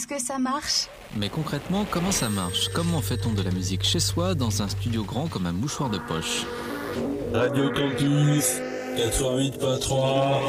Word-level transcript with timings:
Est-ce 0.00 0.08
que 0.08 0.18
ça 0.18 0.38
marche? 0.38 0.88
Mais 1.14 1.28
concrètement, 1.28 1.84
comment 1.90 2.10
ça 2.10 2.30
marche? 2.30 2.70
Comment 2.72 3.02
fait-on 3.02 3.34
de 3.34 3.42
la 3.42 3.50
musique 3.50 3.82
chez 3.84 4.00
soi 4.00 4.34
dans 4.34 4.62
un 4.62 4.68
studio 4.68 5.04
grand 5.04 5.26
comme 5.26 5.44
un 5.44 5.52
mouchoir 5.52 5.90
de 5.90 5.98
poche? 5.98 6.46
Radio 7.34 7.68
Campus 7.68 8.46
88.3 8.96 10.40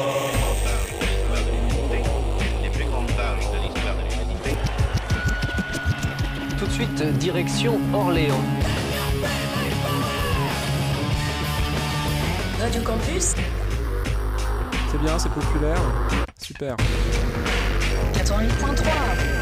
Tout 6.57 6.65
de 6.65 6.71
suite, 6.71 7.03
direction 7.19 7.77
Orléans. 7.93 8.39
Radio 12.57 12.81
Campus 12.83 13.33
C'est 14.89 15.01
bien, 15.01 15.19
c'est 15.19 15.31
populaire. 15.33 15.81
Super. 16.41 16.77
88.3 18.13 19.40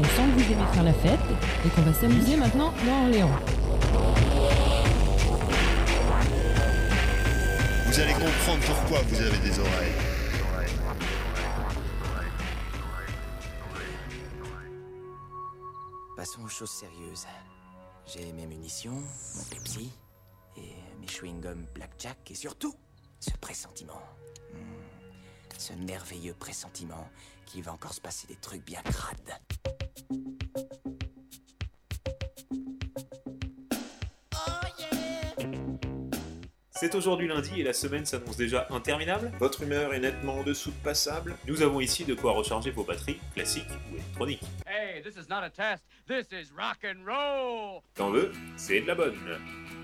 On 0.00 0.02
sent 0.02 0.10
que 0.34 0.40
vous 0.40 0.52
aimez 0.52 0.72
faire 0.72 0.82
la 0.82 0.94
fête 0.94 1.20
et 1.66 1.68
qu'on 1.68 1.82
va 1.82 1.92
s'amuser 1.92 2.34
maintenant 2.34 2.72
dans 2.86 3.02
Orléans. 3.02 3.28
Vous 7.86 8.00
allez 8.00 8.14
comprendre 8.14 8.60
pourquoi 8.64 9.02
vous 9.02 9.20
avez 9.20 9.36
des 9.38 9.58
oreilles. 9.58 9.92
Passons 16.16 16.44
aux 16.44 16.48
choses 16.48 16.70
sérieuses. 16.70 17.26
J'ai 18.06 18.32
mes 18.32 18.46
munitions, 18.46 19.02
mon 19.36 19.44
Pepsi, 19.50 19.90
et 20.56 20.76
mes 20.98 21.06
chewing-gums 21.08 21.66
Blackjack, 21.74 22.30
et 22.30 22.34
surtout, 22.34 22.74
ce 23.18 23.32
pressentiment. 23.38 24.00
Hmm, 24.54 25.58
ce 25.58 25.74
merveilleux 25.74 26.34
pressentiment 26.38 27.06
qu'il 27.50 27.62
va 27.62 27.72
encore 27.72 27.92
se 27.92 28.00
passer 28.00 28.28
des 28.28 28.36
trucs 28.36 28.64
bien 28.64 28.80
crades. 28.82 29.16
C'est 36.72 36.94
aujourd'hui 36.94 37.28
lundi 37.28 37.60
et 37.60 37.62
la 37.62 37.74
semaine 37.74 38.06
s'annonce 38.06 38.38
déjà 38.38 38.66
interminable. 38.70 39.30
Votre 39.38 39.64
humeur 39.64 39.92
est 39.92 40.00
nettement 40.00 40.36
en 40.36 40.42
dessous 40.42 40.70
de 40.70 40.82
passable. 40.82 41.36
Nous 41.46 41.60
avons 41.60 41.80
ici 41.80 42.06
de 42.06 42.14
quoi 42.14 42.32
recharger 42.32 42.70
vos 42.70 42.84
batteries, 42.84 43.20
classiques 43.34 43.68
ou 43.90 43.96
électroniques. 43.96 44.42
Hey, 44.66 45.02
this 45.02 45.16
is 45.16 45.28
not 45.28 45.42
a 45.42 45.50
test. 45.50 45.84
This 46.06 46.28
is 46.32 46.50
rock 46.56 46.78
and 46.84 47.04
roll. 47.04 47.82
T'en 47.94 48.10
veux 48.10 48.32
C'est 48.56 48.80
de 48.80 48.86
la 48.86 48.94
bonne. 48.94 49.18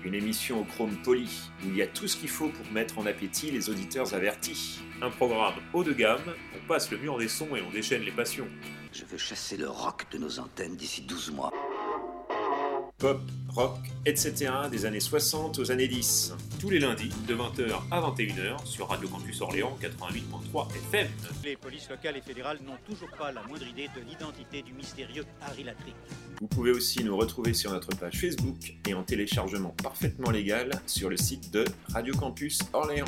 Une 0.07 0.15
émission 0.15 0.61
au 0.61 0.63
chrome 0.63 0.95
poli, 1.03 1.29
où 1.65 1.67
il 1.67 1.75
y 1.75 1.81
a 1.81 1.85
tout 1.85 2.07
ce 2.07 2.15
qu'il 2.15 2.29
faut 2.29 2.47
pour 2.47 2.71
mettre 2.71 2.97
en 2.97 3.05
appétit 3.05 3.51
les 3.51 3.69
auditeurs 3.69 4.13
avertis. 4.13 4.79
Un 5.01 5.09
programme 5.09 5.55
haut 5.73 5.83
de 5.83 5.91
gamme, 5.91 6.33
on 6.55 6.65
passe 6.65 6.89
le 6.91 6.97
mur 6.97 7.17
des 7.17 7.27
sons 7.27 7.57
et 7.57 7.61
on 7.61 7.69
déchaîne 7.71 8.03
les 8.03 8.13
passions. 8.13 8.47
Je 8.93 9.03
veux 9.03 9.17
chasser 9.17 9.57
le 9.57 9.67
rock 9.67 10.05
de 10.11 10.17
nos 10.17 10.39
antennes 10.39 10.77
d'ici 10.77 11.01
12 11.01 11.33
mois. 11.33 11.51
Pop, 12.99 13.21
rock, 13.49 13.77
etc. 14.07 14.49
des 14.71 14.87
années 14.87 14.99
60 14.99 15.59
aux 15.59 15.71
années 15.71 15.87
10. 15.87 16.33
Tous 16.59 16.71
les 16.71 16.79
lundis, 16.79 17.11
de 17.27 17.35
20h 17.35 17.71
à 17.91 18.01
21h, 18.01 18.65
sur 18.65 18.87
Radio 18.87 19.07
Campus 19.07 19.39
Orléans 19.41 19.77
88.3 19.79 20.67
FM. 20.91 21.07
Les 21.43 21.55
polices 21.57 21.87
locales 21.91 22.17
et 22.17 22.21
fédérales 22.21 22.57
n'ont 22.65 22.79
toujours 22.87 23.11
pas 23.15 23.31
la 23.31 23.43
moindre 23.43 23.67
idée 23.67 23.87
de 23.95 24.01
l'identité 24.01 24.63
du 24.63 24.73
mystérieux 24.73 25.25
Harry 25.43 25.63
Latrick. 25.63 25.93
Vous 26.41 26.47
pouvez 26.47 26.71
aussi 26.71 27.03
nous 27.03 27.15
retrouver 27.15 27.53
sur 27.53 27.71
notre 27.71 27.95
page 27.95 28.19
Facebook 28.19 28.73
et 28.87 28.95
en 28.95 29.03
téléchargement 29.03 29.75
parfaitement 29.83 30.31
légal 30.31 30.71
sur 30.87 31.11
le 31.11 31.17
site 31.17 31.53
de 31.53 31.65
Radio 31.89 32.15
Campus 32.15 32.61
Orléans. 32.73 33.05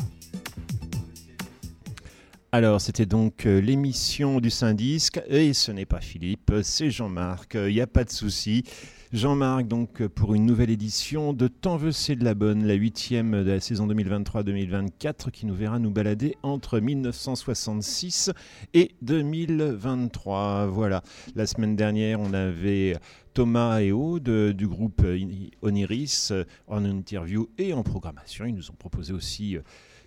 Alors, 2.52 2.80
c'était 2.80 3.08
donc 3.08 3.48
euh, 3.48 3.60
l'émission 3.60 4.40
du 4.40 4.52
Saint-Disque, 4.52 5.20
et 5.28 5.54
ce 5.54 5.72
n'est 5.72 5.86
pas 5.88 6.00
Philippe, 6.00 6.52
c'est 6.62 6.92
Jean-Marc, 6.92 7.56
il 7.56 7.74
n'y 7.74 7.82
a 7.82 7.88
pas 7.88 8.04
de 8.04 8.12
souci. 8.12 8.64
Jean-Marc, 9.12 9.68
donc, 9.68 10.02
euh, 10.02 10.08
pour 10.08 10.36
une 10.36 10.46
nouvelle 10.46 10.70
édition 10.70 11.34
de 11.34 11.48
Tant 11.48 11.78
veut 11.78 11.92
c'est 11.92 12.16
de 12.16 12.24
la 12.24 12.36
bonne, 12.36 12.68
la 12.68 12.76
huitième 12.76 13.44
de 13.44 13.50
la 13.50 13.60
saison 13.60 13.88
2023-2024, 13.88 15.32
qui 15.32 15.48
nous 15.48 15.56
verra 15.56 15.80
nous 15.80 15.90
balader 15.90 16.36
entre 16.44 16.80
1966 16.80 18.30
et 18.76 18.92
2023. 19.02 20.68
Voilà, 20.68 21.02
la 21.36 21.48
semaine 21.48 21.76
dernière, 21.76 22.20
on 22.20 22.34
avait 22.34 22.98
Thomas 23.34 23.80
et 23.80 23.92
Aude 23.92 24.52
du 24.52 24.68
groupe 24.68 25.02
Oniris 25.64 26.32
en 26.68 26.86
interview 26.86 27.50
et 27.58 27.74
en 27.74 27.82
programmation. 27.82 28.46
Ils 28.46 28.54
nous 28.54 28.70
ont 28.70 28.76
proposé 28.78 29.12
aussi 29.12 29.58
euh, 29.58 29.62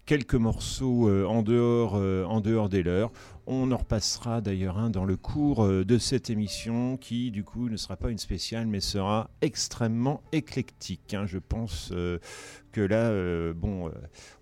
quelques 0.06 0.34
morceaux 0.34 1.08
euh, 1.08 1.24
en, 1.26 1.42
dehors, 1.42 1.94
euh, 1.96 2.24
en 2.24 2.40
dehors 2.40 2.68
des 2.68 2.82
leurs. 2.82 3.12
On 3.46 3.70
en 3.72 3.76
repassera 3.76 4.40
d'ailleurs 4.40 4.78
un 4.78 4.90
dans 4.90 5.04
le 5.04 5.16
cours 5.16 5.64
euh, 5.64 5.84
de 5.84 5.98
cette 5.98 6.30
émission 6.30 6.96
qui 6.96 7.30
du 7.30 7.44
coup 7.44 7.68
ne 7.68 7.76
sera 7.76 7.96
pas 7.96 8.10
une 8.10 8.18
spéciale 8.18 8.66
mais 8.66 8.80
sera 8.80 9.30
extrêmement 9.40 10.22
éclectique. 10.32 11.14
hein. 11.14 11.24
Je 11.26 11.38
pense 11.38 11.92
que 12.72 12.80
là, 12.80 13.10
bon, 13.52 13.90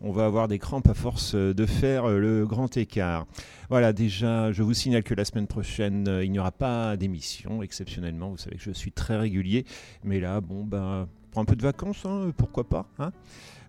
on 0.00 0.12
va 0.12 0.24
avoir 0.24 0.46
des 0.46 0.58
crampes 0.58 0.88
à 0.88 0.94
force 0.94 1.34
de 1.34 1.66
faire 1.66 2.08
le 2.08 2.46
grand 2.46 2.76
écart. 2.76 3.26
Voilà, 3.70 3.92
déjà, 3.92 4.52
je 4.52 4.62
vous 4.62 4.74
signale 4.74 5.02
que 5.02 5.14
la 5.14 5.24
semaine 5.24 5.46
prochaine, 5.46 6.20
il 6.22 6.30
n'y 6.30 6.38
aura 6.38 6.52
pas 6.52 6.96
d'émission 6.96 7.62
exceptionnellement. 7.62 8.30
Vous 8.30 8.36
savez 8.36 8.56
que 8.56 8.62
je 8.62 8.70
suis 8.70 8.92
très 8.92 9.16
régulier, 9.16 9.64
mais 10.04 10.20
là, 10.20 10.40
bon, 10.40 10.64
ben, 10.64 11.08
prends 11.32 11.42
un 11.42 11.44
peu 11.44 11.56
de 11.56 11.62
vacances, 11.62 12.04
hein, 12.04 12.32
pourquoi 12.36 12.68
pas 12.68 12.86
hein 12.98 13.12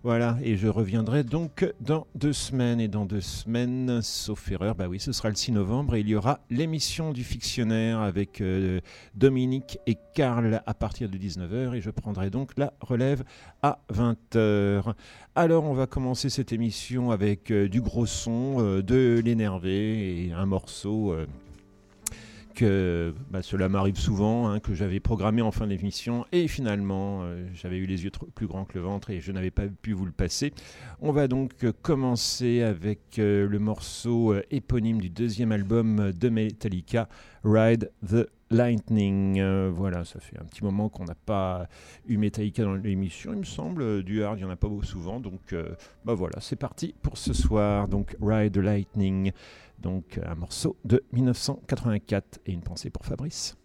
voilà, 0.04 0.36
et 0.42 0.56
je 0.56 0.66
reviendrai 0.66 1.22
donc 1.22 1.72
dans 1.80 2.08
deux 2.16 2.32
semaines. 2.32 2.80
Et 2.80 2.88
dans 2.88 3.04
deux 3.04 3.20
semaines, 3.20 4.02
sauf 4.02 4.50
erreur, 4.50 4.74
bah 4.74 4.88
oui, 4.88 4.98
ce 4.98 5.12
sera 5.12 5.28
le 5.28 5.36
6 5.36 5.52
novembre 5.52 5.94
et 5.94 6.00
il 6.00 6.08
y 6.08 6.16
aura 6.16 6.40
l'émission 6.50 7.12
du 7.12 7.22
fictionnaire 7.22 8.00
avec 8.00 8.40
euh, 8.40 8.80
Dominique 9.14 9.78
et 9.86 9.96
Karl 10.14 10.60
à 10.66 10.74
partir 10.74 11.08
de 11.08 11.16
19h 11.16 11.74
et 11.74 11.80
je 11.80 11.90
prendrai 11.90 12.30
donc 12.30 12.50
la 12.56 12.72
relève 12.80 13.22
à 13.62 13.78
20h. 13.94 14.92
Alors, 15.36 15.64
on 15.64 15.74
va 15.74 15.86
commencer 15.86 16.30
cette 16.30 16.52
émission 16.52 17.12
avec 17.12 17.52
euh, 17.52 17.68
du 17.68 17.80
gros 17.80 18.06
son, 18.06 18.56
euh, 18.58 18.82
de 18.82 19.22
l'énervé 19.24 20.26
et 20.26 20.32
un 20.32 20.46
morceau. 20.46 21.14
Que 22.54 23.14
bah, 23.30 23.42
cela 23.42 23.68
m'arrive 23.68 23.98
souvent, 23.98 24.48
hein, 24.48 24.60
que 24.60 24.74
j'avais 24.74 25.00
programmé 25.00 25.42
en 25.42 25.50
fin 25.50 25.66
d'émission 25.66 26.24
et 26.32 26.48
finalement 26.48 27.22
euh, 27.22 27.46
j'avais 27.54 27.78
eu 27.78 27.86
les 27.86 28.04
yeux 28.04 28.10
plus 28.34 28.46
grands 28.46 28.64
que 28.64 28.74
le 28.74 28.84
ventre 28.84 29.10
et 29.10 29.20
je 29.20 29.32
n'avais 29.32 29.50
pas 29.50 29.66
pu 29.66 29.92
vous 29.92 30.04
le 30.04 30.12
passer. 30.12 30.52
On 31.00 31.12
va 31.12 31.28
donc 31.28 31.64
euh, 31.64 31.72
commencer 31.82 32.62
avec 32.62 33.18
euh, 33.18 33.48
le 33.48 33.58
morceau 33.58 34.34
éponyme 34.50 35.00
du 35.00 35.10
deuxième 35.10 35.52
album 35.52 36.12
de 36.12 36.28
Metallica, 36.28 37.08
Ride 37.44 37.90
the 38.06 38.28
Lightning. 38.52 39.40
Euh, 39.40 39.70
voilà, 39.74 40.04
ça 40.04 40.20
fait 40.20 40.38
un 40.38 40.44
petit 40.44 40.62
moment 40.62 40.88
qu'on 40.88 41.04
n'a 41.04 41.14
pas 41.14 41.66
eu 42.06 42.16
Metallica 42.16 42.62
dans 42.62 42.74
l'émission, 42.74 43.32
il 43.32 43.40
me 43.40 43.44
semble. 43.44 43.82
Euh, 43.82 44.02
Du 44.02 44.22
hard, 44.22 44.38
il 44.38 44.44
n'y 44.44 44.48
en 44.48 44.52
a 44.52 44.56
pas 44.56 44.68
beaucoup 44.68 44.84
souvent, 44.84 45.20
donc 45.20 45.52
euh, 45.52 45.74
bah 46.04 46.14
voilà, 46.14 46.40
c'est 46.40 46.56
parti 46.56 46.94
pour 47.02 47.18
ce 47.18 47.32
soir. 47.32 47.88
Donc 47.88 48.16
Ride 48.20 48.52
the 48.52 48.58
Lightning. 48.58 49.32
Donc 49.78 50.20
un 50.24 50.34
morceau 50.34 50.76
de 50.84 51.02
1984 51.12 52.40
et 52.46 52.52
une 52.52 52.62
pensée 52.62 52.90
pour 52.90 53.04
Fabrice. 53.04 53.56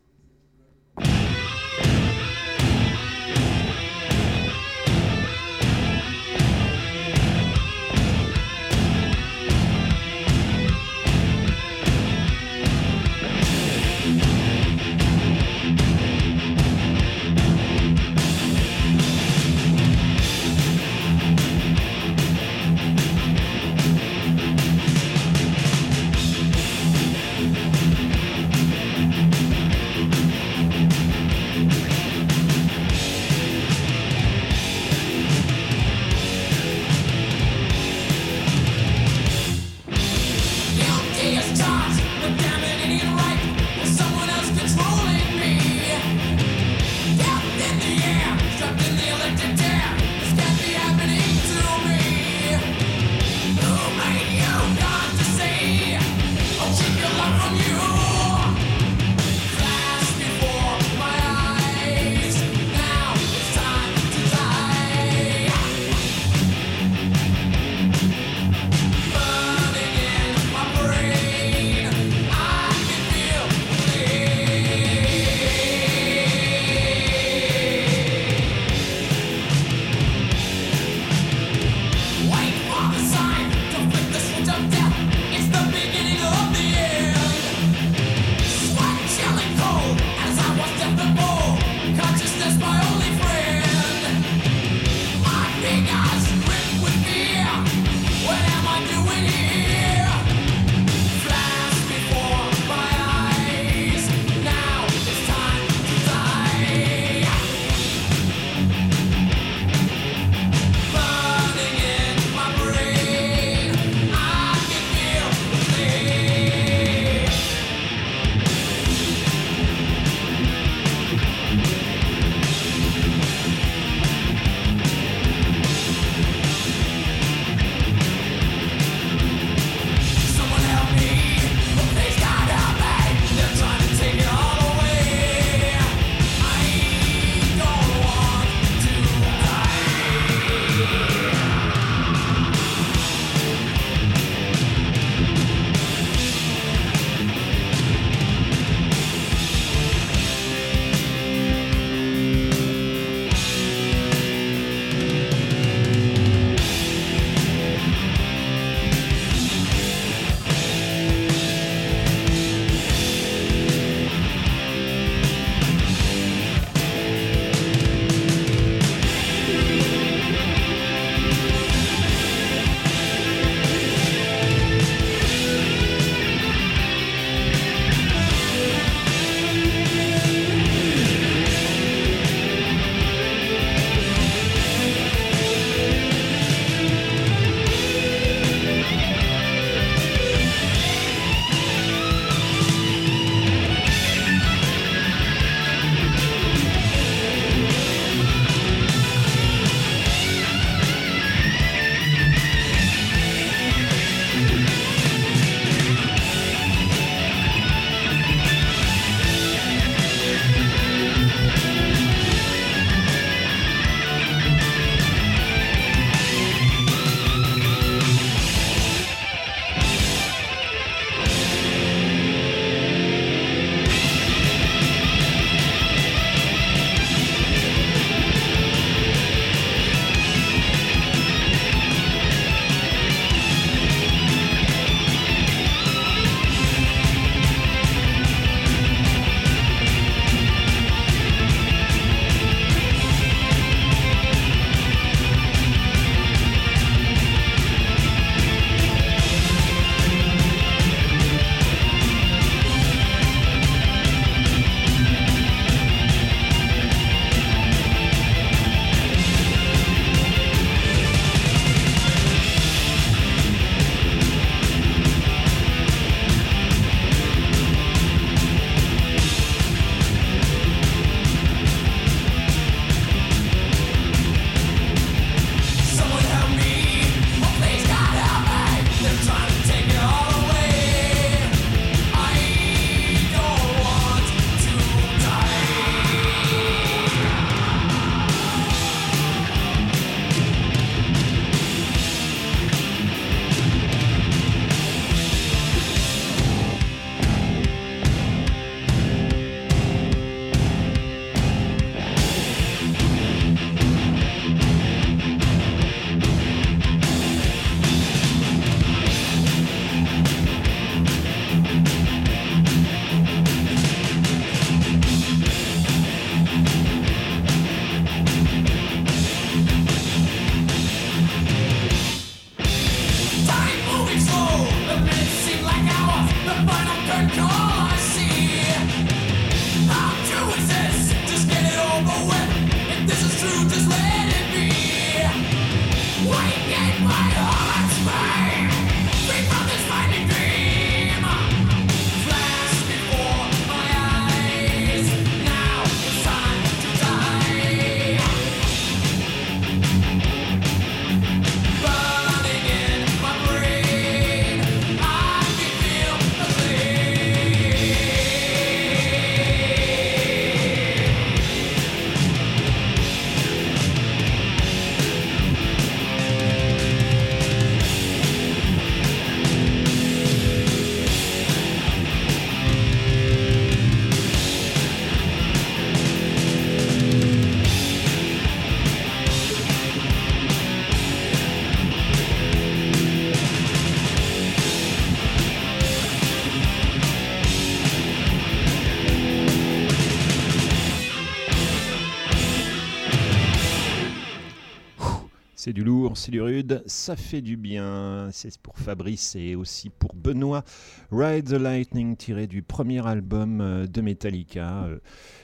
Du 396.31 396.41
rude, 396.41 396.83
ça 396.85 397.15
fait 397.15 397.41
du 397.41 397.57
bien. 397.57 398.29
C'est 398.31 398.57
pour 398.57 398.77
Fabrice 398.77 399.35
et 399.35 399.55
aussi 399.55 399.89
pour 399.89 400.15
Benoît. 400.15 400.63
Ride 401.11 401.45
the 401.45 401.59
Lightning 401.59 402.15
tiré 402.15 402.47
du 402.47 402.61
premier 402.61 403.05
album 403.05 403.61
euh, 403.61 403.87
de 403.87 404.01
Metallica, 404.01 404.85
euh, 404.85 404.99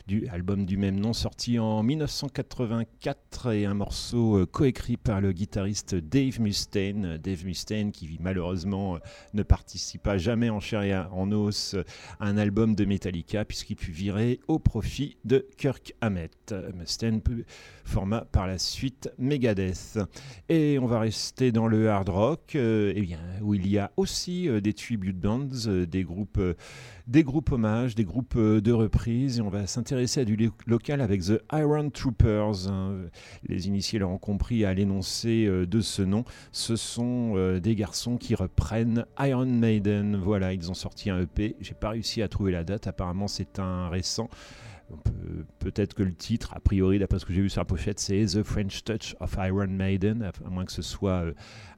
du 0.08 0.28
album 0.28 0.66
du 0.66 0.78
même 0.78 1.00
nom 1.00 1.14
sorti 1.14 1.60
en 1.60 1.82
1984 1.84 3.54
et 3.54 3.66
un 3.66 3.74
morceau 3.74 4.40
euh, 4.40 4.46
coécrit 4.46 4.98
par 4.98 5.22
le 5.22 5.32
guitariste 5.32 5.96
Dave 5.96 6.42
Mustaine. 6.42 7.18
Dave 7.18 7.46
Mustaine 7.46 7.92
qui 7.92 8.18
malheureusement 8.20 9.00
ne 9.34 9.44
participa 9.44 10.18
jamais 10.18 10.50
en 10.50 10.60
chair 10.60 10.84
et 10.84 10.96
en 10.96 11.32
os 11.32 11.76
à 12.20 12.28
un 12.28 12.38
album 12.38 12.76
de 12.76 12.86
Metallica 12.86 13.46
puisqu'il 13.46 13.78
fut 13.78 13.92
viré 13.92 14.40
au 14.48 14.60
profit 14.60 15.18
de 15.24 15.46
Kirk 15.58 15.94
Hammett. 16.02 16.54
Mustaine 16.76 17.22
forma 17.86 18.22
par 18.32 18.48
la 18.48 18.58
suite 18.58 19.10
Megadeth. 19.18 20.00
Et 20.50 20.78
on 20.80 20.86
va 20.86 21.00
rester 21.00 21.52
dans 21.52 21.68
le 21.68 21.90
hard 21.90 22.10
rock, 22.10 22.56
euh, 22.56 22.94
eh 22.96 23.02
bien, 23.02 23.20
où 23.42 23.54
il 23.54 23.68
y 23.68 23.78
a 23.78 23.92
aussi 23.98 24.48
euh, 24.48 24.62
des 24.62 24.74
tribute 24.74 25.20
bands, 25.20 25.48
euh, 25.68 25.86
des 25.86 26.04
groupes, 26.04 26.38
euh, 26.38 26.56
des 27.08 27.24
groupes 27.24 27.52
hommages, 27.52 27.96
des 27.96 28.06
groupes 28.06 28.36
euh, 28.38 28.62
de 28.62 28.72
reprises. 28.72 29.40
Et 29.40 29.42
on 29.42 29.50
va 29.50 29.68
s'intéresser 29.68 30.22
à 30.22 30.26
du 30.26 30.36
lo- 30.38 30.52
local 30.68 31.02
avec 31.02 31.22
The 31.22 31.42
Iron 31.52 31.90
Troopers. 31.90 32.70
hein. 32.70 32.96
Les 33.48 33.68
initiés 33.68 34.00
l'auront 34.00 34.18
compris 34.18 34.64
à 34.66 34.74
l'énoncé 34.74 35.46
euh, 35.46 35.66
de 35.66 35.82
ce 35.82 36.02
nom. 36.02 36.24
Ce 36.52 36.76
sont 36.76 37.34
euh, 37.36 37.60
des 37.60 37.76
garçons 37.76 38.18
qui 38.18 38.36
reprennent 38.36 39.06
Iron 39.20 39.46
Maiden. 39.46 40.16
Voilà, 40.16 40.54
ils 40.54 40.72
ont 40.72 40.76
sorti 40.76 41.10
un 41.10 41.20
EP. 41.22 41.56
J'ai 41.60 41.74
pas 41.74 41.90
réussi 41.90 42.22
à 42.22 42.28
trouver 42.28 42.52
la 42.52 42.64
date. 42.64 42.88
Apparemment, 42.88 43.28
c'est 43.28 43.60
un 43.60 43.90
récent. 43.90 44.30
Peut-être 45.60 45.94
que 45.96 46.04
le 46.04 46.14
titre, 46.14 46.54
a 46.56 46.60
priori, 46.60 47.00
d'après 47.00 47.18
ce 47.20 47.26
que 47.26 47.34
j'ai 47.34 47.42
vu 47.42 47.50
sur 47.50 47.62
la 47.62 47.66
pochette, 47.66 48.00
c'est 48.00 48.26
The 48.26 48.44
French 48.44 48.84
Touch 48.84 49.16
of 49.20 49.36
Iron 49.40 49.68
Maiden, 49.68 50.30
à 50.46 50.50
moins 50.50 50.66
que 50.66 50.72
ce 50.72 50.82
soit 50.84 51.24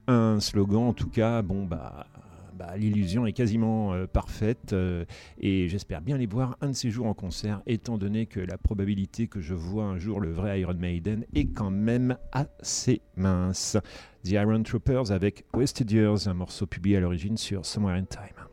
un 0.07 0.39
slogan. 0.39 0.83
En 0.83 0.93
tout 0.93 1.09
cas, 1.09 1.41
bon, 1.41 1.65
bah. 1.65 2.07
Bah, 2.55 2.77
L'illusion 2.77 3.25
est 3.25 3.33
quasiment 3.33 3.93
euh, 3.93 4.07
parfaite 4.07 4.73
euh, 4.73 5.05
et 5.39 5.67
j'espère 5.67 6.01
bien 6.01 6.17
les 6.17 6.25
voir 6.25 6.57
un 6.61 6.69
de 6.69 6.73
ces 6.73 6.89
jours 6.89 7.05
en 7.05 7.13
concert, 7.13 7.61
étant 7.67 7.97
donné 7.97 8.25
que 8.25 8.39
la 8.39 8.57
probabilité 8.57 9.27
que 9.27 9.41
je 9.41 9.53
vois 9.53 9.83
un 9.83 9.97
jour 9.97 10.19
le 10.19 10.31
vrai 10.31 10.61
Iron 10.61 10.75
Maiden 10.75 11.25
est 11.33 11.47
quand 11.47 11.71
même 11.71 12.17
assez 12.31 13.01
mince. 13.15 13.77
The 14.23 14.31
Iron 14.31 14.63
Troopers 14.63 15.11
avec 15.11 15.45
Wasted 15.53 15.91
Years, 15.91 16.27
un 16.27 16.33
morceau 16.33 16.65
publié 16.65 16.97
à 16.97 16.99
l'origine 16.99 17.37
sur 17.37 17.65
Somewhere 17.65 17.97
in 17.97 18.05
Time. 18.05 18.44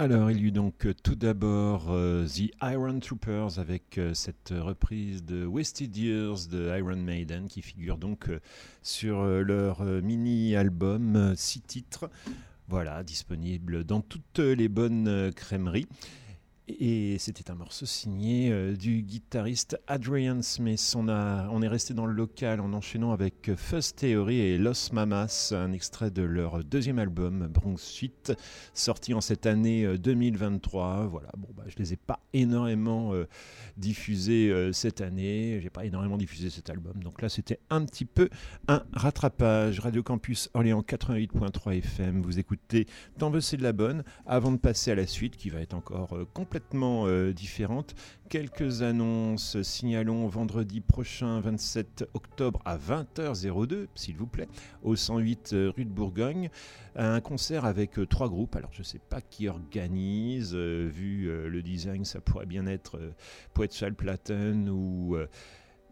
Alors, 0.00 0.30
il 0.30 0.38
y 0.38 0.44
eut 0.44 0.50
donc 0.50 0.86
euh, 0.86 0.94
tout 0.94 1.14
d'abord 1.14 1.88
euh, 1.90 2.26
The 2.26 2.50
Iron 2.62 3.00
Troopers 3.00 3.58
avec 3.58 3.98
euh, 3.98 4.14
cette 4.14 4.54
reprise 4.56 5.22
de 5.26 5.44
Wasted 5.44 5.94
Years 5.94 6.48
de 6.50 6.74
Iron 6.74 6.96
Maiden 6.96 7.48
qui 7.48 7.60
figure 7.60 7.98
donc 7.98 8.30
sur 8.80 9.22
leur 9.22 9.82
mini-album, 9.84 11.34
six 11.36 11.60
titres. 11.60 12.08
Voilà, 12.66 13.02
disponible 13.02 13.84
dans 13.84 14.00
toutes 14.00 14.38
les 14.38 14.68
bonnes 14.68 15.32
crèmeries. 15.36 15.86
Et 16.78 17.18
c'était 17.18 17.50
un 17.50 17.54
morceau 17.54 17.86
signé 17.86 18.52
euh, 18.52 18.76
du 18.76 19.02
guitariste 19.02 19.80
Adrian 19.88 20.42
Smith. 20.42 20.94
On, 20.96 21.08
a, 21.08 21.48
on 21.50 21.62
est 21.62 21.68
resté 21.68 21.94
dans 21.94 22.06
le 22.06 22.12
local 22.12 22.60
en 22.60 22.72
enchaînant 22.72 23.12
avec 23.12 23.50
First 23.56 23.96
Theory 23.96 24.38
et 24.38 24.58
Los 24.58 24.92
Mamas, 24.92 25.52
un 25.56 25.72
extrait 25.72 26.10
de 26.10 26.22
leur 26.22 26.62
deuxième 26.62 26.98
album, 26.98 27.48
Bronx 27.48 27.78
Suite, 27.78 28.32
sorti 28.72 29.14
en 29.14 29.20
cette 29.20 29.46
année 29.46 29.98
2023. 29.98 31.06
Voilà, 31.06 31.30
bon, 31.36 31.48
bah, 31.56 31.64
je 31.66 31.74
ne 31.74 31.78
les 31.80 31.94
ai 31.94 31.96
pas 31.96 32.20
énormément 32.32 33.14
euh, 33.14 33.26
diffusés 33.76 34.50
euh, 34.50 34.72
cette 34.72 35.00
année. 35.00 35.58
J'ai 35.60 35.70
pas 35.70 35.84
énormément 35.84 36.18
diffusé 36.18 36.50
cet 36.50 36.70
album. 36.70 37.02
Donc 37.02 37.20
là, 37.20 37.28
c'était 37.28 37.58
un 37.70 37.84
petit 37.84 38.04
peu 38.04 38.28
un 38.68 38.82
rattrapage. 38.92 39.80
Radio 39.80 40.02
Campus 40.02 40.50
Orléans 40.54 40.82
88.3 40.82 41.78
FM. 41.78 42.22
Vous 42.22 42.38
écoutez 42.38 42.86
T'en 43.18 43.30
veux, 43.30 43.40
c'est 43.40 43.56
de 43.56 43.62
la 43.62 43.72
bonne. 43.72 44.04
Avant 44.26 44.52
de 44.52 44.58
passer 44.58 44.92
à 44.92 44.94
la 44.94 45.06
suite, 45.06 45.36
qui 45.36 45.50
va 45.50 45.60
être 45.60 45.74
encore 45.74 46.16
complètement 46.32 46.59
euh, 46.74 47.32
différentes. 47.32 47.94
Quelques 48.28 48.82
annonces. 48.82 49.60
Signalons 49.62 50.26
vendredi 50.28 50.80
prochain, 50.80 51.40
27 51.40 52.08
octobre 52.14 52.60
à 52.64 52.76
20h02, 52.76 53.86
s'il 53.94 54.16
vous 54.16 54.26
plaît, 54.26 54.48
au 54.82 54.96
108 54.96 55.52
euh, 55.52 55.72
rue 55.74 55.84
de 55.84 55.90
Bourgogne, 55.90 56.50
un 56.96 57.20
concert 57.20 57.64
avec 57.64 57.98
euh, 57.98 58.06
trois 58.06 58.28
groupes. 58.28 58.56
Alors, 58.56 58.70
je 58.72 58.80
ne 58.80 58.84
sais 58.84 59.00
pas 59.00 59.20
qui 59.20 59.48
organise. 59.48 60.54
vu 60.54 61.30
le 61.48 61.62
design, 61.62 62.04
ça 62.04 62.20
pourrait 62.20 62.46
bien 62.46 62.66
être 62.66 62.98
Poetchal 63.54 63.94
Platen 63.94 64.68
ou 64.68 65.16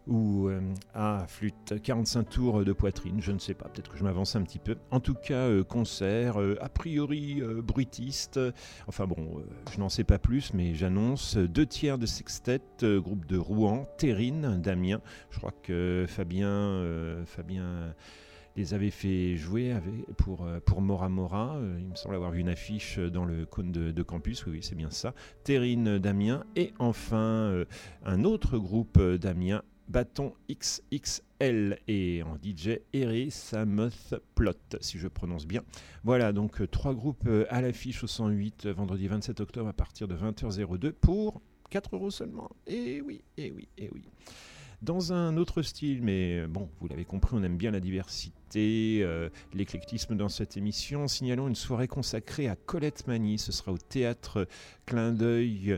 ou 0.09 0.47
euh, 0.49 0.59
ah, 0.95 1.23
flûte 1.27 1.75
45 1.81 2.23
tours 2.23 2.65
de 2.65 2.73
poitrine, 2.73 3.21
je 3.21 3.31
ne 3.31 3.37
sais 3.37 3.53
pas, 3.53 3.69
peut-être 3.69 3.91
que 3.91 3.97
je 3.97 4.03
m'avance 4.03 4.35
un 4.35 4.41
petit 4.41 4.59
peu. 4.59 4.75
En 4.91 4.99
tout 4.99 5.13
cas, 5.13 5.47
euh, 5.47 5.63
concert, 5.63 6.41
euh, 6.41 6.55
a 6.61 6.67
priori 6.67 7.41
bruitiste, 7.63 8.39
enfin 8.87 9.05
bon, 9.05 9.43
je 9.71 9.79
n'en 9.79 9.89
sais 9.89 10.03
pas 10.03 10.17
plus, 10.17 10.53
mais 10.53 10.73
j'annonce 10.73 11.37
deux 11.37 11.65
tiers 11.65 11.97
de 11.97 12.05
sextet, 12.05 12.61
groupe 12.81 13.25
de 13.27 13.37
Rouen, 13.37 13.85
Terrine, 13.97 14.59
Damien, 14.61 14.99
je 15.29 15.37
crois 15.37 15.53
que 15.63 16.05
Fabien, 16.07 16.83
Fabien 17.25 17.93
les 18.55 18.73
avait 18.73 18.89
fait 18.89 19.37
jouer 19.37 19.75
pour, 20.17 20.47
pour 20.65 20.81
Mora 20.81 21.07
Mora. 21.07 21.59
Il 21.77 21.85
me 21.85 21.95
semble 21.95 22.15
avoir 22.15 22.31
vu 22.31 22.39
une 22.39 22.49
affiche 22.49 22.97
dans 22.97 23.25
le 23.25 23.45
cône 23.45 23.71
de, 23.71 24.03
campus. 24.03 24.45
Oui, 24.45 24.53
oui 24.53 24.59
c'est 24.61 24.75
bien 24.75 24.89
ça. 24.89 25.13
Terrine 25.43 25.99
Damien. 25.99 26.43
Et 26.55 26.73
enfin, 26.79 27.63
un 28.05 28.23
autre 28.23 28.57
groupe 28.57 28.99
Damien, 29.01 29.61
Bâton 29.89 30.33
XXL 30.51 31.79
et 31.87 32.21
en 32.21 32.35
DJ 32.35 32.79
Eri 32.93 33.31
Samoth 33.31 34.13
Plot, 34.35 34.53
si 34.81 34.99
je 34.99 35.07
prononce 35.07 35.47
bien. 35.47 35.63
Voilà, 36.03 36.31
donc 36.31 36.61
euh, 36.61 36.67
trois 36.67 36.93
groupes 36.93 37.25
euh, 37.25 37.45
à 37.49 37.61
l'affiche 37.61 38.03
au 38.03 38.07
108 38.07 38.67
euh, 38.67 38.73
vendredi 38.73 39.07
27 39.07 39.39
octobre 39.39 39.67
à 39.67 39.73
partir 39.73 40.07
de 40.07 40.15
20h02 40.15 40.91
pour 40.91 41.41
4 41.71 41.95
euros 41.95 42.11
seulement. 42.11 42.51
Et 42.67 43.01
oui, 43.01 43.23
et 43.37 43.51
oui, 43.51 43.67
et 43.79 43.89
oui. 43.91 44.03
Dans 44.83 45.11
un 45.11 45.37
autre 45.37 45.63
style, 45.63 46.03
mais 46.03 46.45
bon, 46.47 46.69
vous 46.79 46.87
l'avez 46.87 47.03
compris, 47.03 47.35
on 47.35 47.43
aime 47.43 47.57
bien 47.57 47.71
la 47.71 47.81
diversité, 47.81 49.05
l'éclectisme 49.53 50.15
dans 50.15 50.29
cette 50.29 50.55
émission. 50.55 51.09
Signalons 51.09 51.49
une 51.49 51.55
soirée 51.55 51.89
consacrée 51.89 52.47
à 52.47 52.55
Colette 52.55 53.05
Mani. 53.05 53.39
Ce 53.39 53.51
sera 53.51 53.73
au 53.73 53.77
théâtre 53.77 54.47
Clin 54.85 55.11
d'œil 55.11 55.77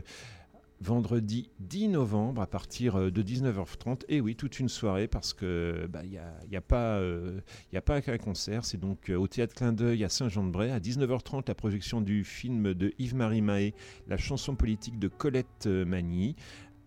vendredi 0.82 1.48
10 1.60 1.88
novembre 1.88 2.42
à 2.42 2.46
partir 2.46 2.96
euh, 2.96 3.10
de 3.10 3.22
19h30. 3.22 4.02
Et 4.08 4.20
oui, 4.20 4.36
toute 4.36 4.58
une 4.58 4.68
soirée 4.68 5.08
parce 5.08 5.32
que 5.32 5.82
il 5.84 5.88
bah, 5.88 6.02
n'y 6.02 6.18
a, 6.18 6.34
y 6.50 6.56
a, 6.56 6.60
pas, 6.60 6.98
euh, 6.98 7.40
pas 7.84 8.02
qu'un 8.02 8.18
concert. 8.18 8.64
C'est 8.64 8.78
donc 8.78 9.08
euh, 9.08 9.16
au 9.16 9.28
théâtre 9.28 9.54
Clin 9.54 9.72
d'œil 9.72 10.04
à 10.04 10.08
Saint-Jean-de-Bray 10.08 10.70
à 10.70 10.80
19h30 10.80 11.44
la 11.48 11.54
projection 11.54 12.00
du 12.00 12.24
film 12.24 12.74
de 12.74 12.92
Yves-Marie 12.98 13.42
Mahé, 13.42 13.74
la 14.08 14.16
chanson 14.16 14.54
politique 14.54 14.98
de 14.98 15.08
Colette 15.08 15.66
Magny. 15.66 16.36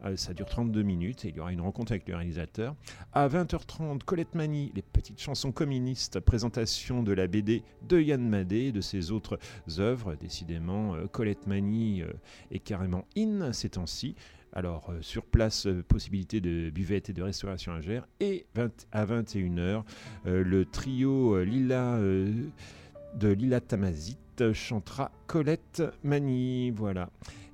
Euh, 0.06 0.16
ça 0.16 0.34
dure 0.34 0.46
32 0.46 0.84
minutes 0.84 1.26
et 1.26 1.30
il 1.30 1.36
y 1.36 1.40
aura 1.40 1.52
une 1.52 1.62
rencontre 1.62 1.92
avec 1.92 2.08
le 2.08 2.16
réalisateur. 2.16 2.76
À 3.14 3.28
20h30, 3.28 4.04
Colette 4.04 4.36
Mani, 4.36 4.72
les 4.76 4.82
petites 4.82 5.20
chansons 5.20 5.52
communistes, 5.52 6.20
présentation 6.20 7.04
de 7.04 7.12
la 7.12 7.28
BD 7.28 7.64
de 7.88 8.00
Yann 8.00 8.28
Madé 8.28 8.66
et 8.66 8.72
de 8.72 8.82
ses 8.82 9.12
autres 9.12 9.40
œuvres. 9.80 10.16
Décidément, 10.16 10.96
euh, 10.96 11.08
Colette 11.08 11.48
Mani 11.48 12.02
euh, 12.02 12.12
est 12.52 12.60
carrément 12.60 13.06
in 13.18 13.54
ces 13.54 13.70
temps-ci. 13.70 14.16
Alors, 14.54 14.94
sur 15.02 15.26
place, 15.26 15.68
possibilité 15.90 16.40
de 16.40 16.70
buvette 16.70 17.10
et 17.10 17.14
de 17.14 17.22
restauration 17.22 17.74
à 17.74 17.82
Gère. 17.82 18.08
Et 18.22 18.46
à 18.94 19.06
21h, 19.06 19.84
le 20.24 20.64
trio 20.64 21.44
Lila 21.44 22.00
de 22.00 23.28
Lila 23.28 23.60
Tamazit 23.60 24.54
chantera 24.54 25.12
Colette 25.28 25.84
Mani. 26.04 26.72
Voilà. 26.72 27.10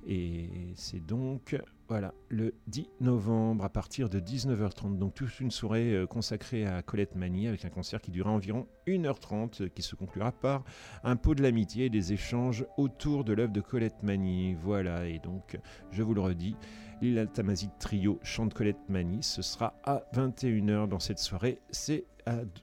Et 0.06 0.48
c'est 0.76 1.04
donc 1.04 1.56
voilà, 1.92 2.14
le 2.30 2.54
10 2.68 2.88
novembre 3.02 3.64
à 3.64 3.68
partir 3.68 4.08
de 4.08 4.18
19h30. 4.18 4.96
Donc 4.96 5.12
toute 5.12 5.40
une 5.40 5.50
soirée 5.50 5.92
euh, 5.92 6.06
consacrée 6.06 6.64
à 6.64 6.80
Colette 6.80 7.16
Mani 7.16 7.48
avec 7.48 7.66
un 7.66 7.68
concert 7.68 8.00
qui 8.00 8.10
durera 8.10 8.30
environ 8.30 8.66
1h30 8.86 9.64
euh, 9.64 9.68
qui 9.68 9.82
se 9.82 9.94
conclura 9.94 10.32
par 10.32 10.64
un 11.04 11.16
pot 11.16 11.34
de 11.34 11.42
l'amitié 11.42 11.84
et 11.84 11.90
des 11.90 12.14
échanges 12.14 12.64
autour 12.78 13.24
de 13.24 13.34
l'œuvre 13.34 13.52
de 13.52 13.60
Colette 13.60 14.02
Mani. 14.02 14.54
Voilà, 14.54 15.06
et 15.06 15.18
donc 15.18 15.58
je 15.90 16.02
vous 16.02 16.14
le 16.14 16.22
redis, 16.22 16.56
l'Altamazit 17.02 17.70
Trio 17.78 18.18
chante 18.22 18.54
Colette 18.54 18.88
Mani. 18.88 19.22
Ce 19.22 19.42
sera 19.42 19.74
à 19.84 20.04
21h 20.14 20.88
dans 20.88 20.98
cette 20.98 21.18
soirée. 21.18 21.60
C'est 21.72 22.06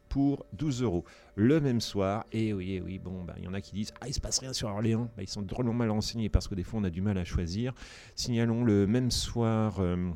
pour 0.10 0.46
12 0.54 0.84
euros 0.84 1.06
le 1.36 1.60
même 1.62 1.82
soir. 1.82 2.26
Et 2.32 2.54
oui, 2.54 2.74
et 2.74 2.82
oui, 2.82 3.00
bon, 3.00 3.24
bah, 3.24 3.36
il 3.38 3.46
y 3.46 3.48
en 3.48 3.54
a 3.54 3.62
qui 3.62 3.74
disent 3.74 3.94
Ah, 4.02 4.08
il 4.08 4.14
se 4.14 4.20
passe 4.20 4.40
rien 4.40 4.54
sur 4.54 4.68
Orléans. 4.68 5.10
Bah, 5.16 5.24
ils 5.24 5.30
sont 5.30 5.42
drôlement 5.42 5.74
mal 5.74 5.90
renseignés 5.90 6.30
parce 6.30 6.48
que 6.48 6.56
des 6.56 6.64
fois 6.64 6.80
on 6.80 6.84
a 6.84 6.90
du 6.90 7.02
mal 7.02 7.18
à 7.18 7.26
choisir. 7.26 7.74
Signalons 8.16 8.64
le 8.64 8.88
même 8.88 9.12
soir. 9.12 9.80
Euh, 9.80 10.12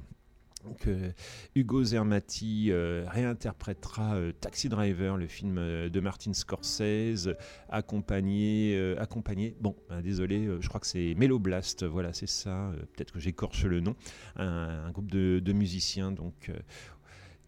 que 0.80 1.12
Hugo 1.56 1.84
Zermati 1.84 2.72
euh, 2.72 3.04
réinterprétera 3.10 4.16
euh, 4.16 4.32
Taxi 4.32 4.70
Driver, 4.70 5.18
le 5.18 5.28
film 5.28 5.56
de 5.56 6.00
Martin 6.00 6.32
Scorsese, 6.32 7.36
accompagné, 7.68 8.96
accompagné 8.98 9.58
bon, 9.60 9.76
bah, 9.90 10.02
désolé, 10.02 10.48
je 10.62 10.68
crois 10.70 10.80
que 10.80 10.88
c'est 10.88 11.16
Meloblast, 11.16 11.84
voilà, 11.84 12.14
c'est 12.14 12.30
ça, 12.30 12.72
peut-être 12.94 13.12
que 13.12 13.20
j'écorche 13.20 13.66
le 13.66 13.82
nom, 13.82 13.98
un, 14.38 14.90
groupe 14.92 15.12
de, 15.12 15.42
de 15.44 15.52
musiciens, 15.52 16.14
donc 16.14 16.50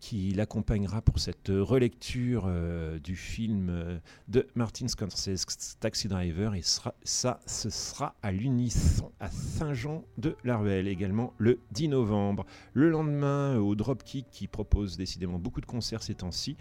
qui 0.06 0.30
l'accompagnera 0.34 1.02
pour 1.02 1.18
cette 1.18 1.50
relecture 1.50 2.44
euh, 2.46 3.00
du 3.00 3.16
film 3.16 3.70
euh, 3.72 3.98
de 4.28 4.46
Martin 4.54 4.88
Scorsese, 4.88 5.48
Taxi 5.80 6.08
Driver. 6.08 6.54
Et 6.54 6.62
ça, 6.62 7.40
ce 7.48 7.72
sera 7.72 8.14
à 8.22 8.32
l'unisson 8.32 9.12
à 9.20 9.32
Saint-Jean 9.32 10.04
de 10.20 10.36
la 10.44 10.58
Ruelle, 10.58 10.88
également 10.88 11.34
le 11.40 11.58
10 11.72 11.88
novembre. 11.88 12.46
Le 12.74 12.92
lendemain, 12.92 13.58
au 13.58 13.74
Dropkick, 13.74 14.28
qui 14.30 14.48
propose 14.48 14.96
décidément 14.96 15.40
beaucoup 15.40 15.60
de 15.60 15.66
concerts 15.66 16.04
ces 16.04 16.14
temps-ci. 16.14 16.56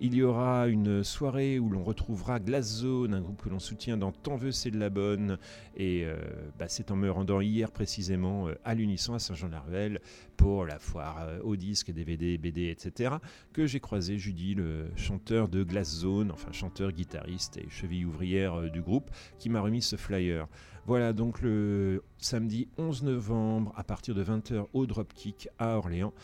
Il 0.00 0.14
y 0.14 0.22
aura 0.22 0.68
une 0.68 1.02
soirée 1.02 1.58
où 1.58 1.68
l'on 1.70 1.82
retrouvera 1.82 2.38
Glass 2.38 2.66
Zone, 2.66 3.14
un 3.14 3.20
groupe 3.20 3.42
que 3.42 3.48
l'on 3.48 3.58
soutient 3.58 3.96
dans 3.96 4.12
Tant 4.12 4.36
veut 4.36 4.52
c'est 4.52 4.70
de 4.70 4.78
la 4.78 4.90
bonne. 4.90 5.38
Et 5.76 6.04
euh, 6.04 6.16
bah, 6.56 6.66
c'est 6.68 6.92
en 6.92 6.96
me 6.96 7.10
rendant 7.10 7.40
hier 7.40 7.72
précisément 7.72 8.46
euh, 8.46 8.54
à 8.64 8.76
l'unisson 8.76 9.14
à 9.14 9.18
Saint-Jean-la-Ruelle 9.18 10.00
pour 10.36 10.66
la 10.66 10.78
foire 10.78 11.16
euh, 11.22 11.40
au 11.42 11.56
disque, 11.56 11.90
DVD, 11.90 12.38
BD, 12.38 12.68
etc. 12.70 13.16
que 13.52 13.66
j'ai 13.66 13.80
croisé 13.80 14.18
Judy, 14.18 14.54
le 14.54 14.86
chanteur 14.94 15.48
de 15.48 15.64
Glass 15.64 15.92
Zone, 15.92 16.30
enfin 16.30 16.52
chanteur, 16.52 16.92
guitariste 16.92 17.56
et 17.56 17.68
cheville 17.68 18.06
ouvrière 18.06 18.70
du 18.70 18.82
groupe, 18.82 19.10
qui 19.40 19.48
m'a 19.48 19.60
remis 19.60 19.82
ce 19.82 19.96
flyer. 19.96 20.46
Voilà 20.86 21.12
donc 21.12 21.42
le 21.42 22.04
samedi 22.18 22.68
11 22.78 23.02
novembre 23.02 23.72
à 23.76 23.82
partir 23.82 24.14
de 24.14 24.22
20h 24.22 24.66
au 24.72 24.86
Dropkick 24.86 25.48
à 25.58 25.76
Orléans. 25.76 26.14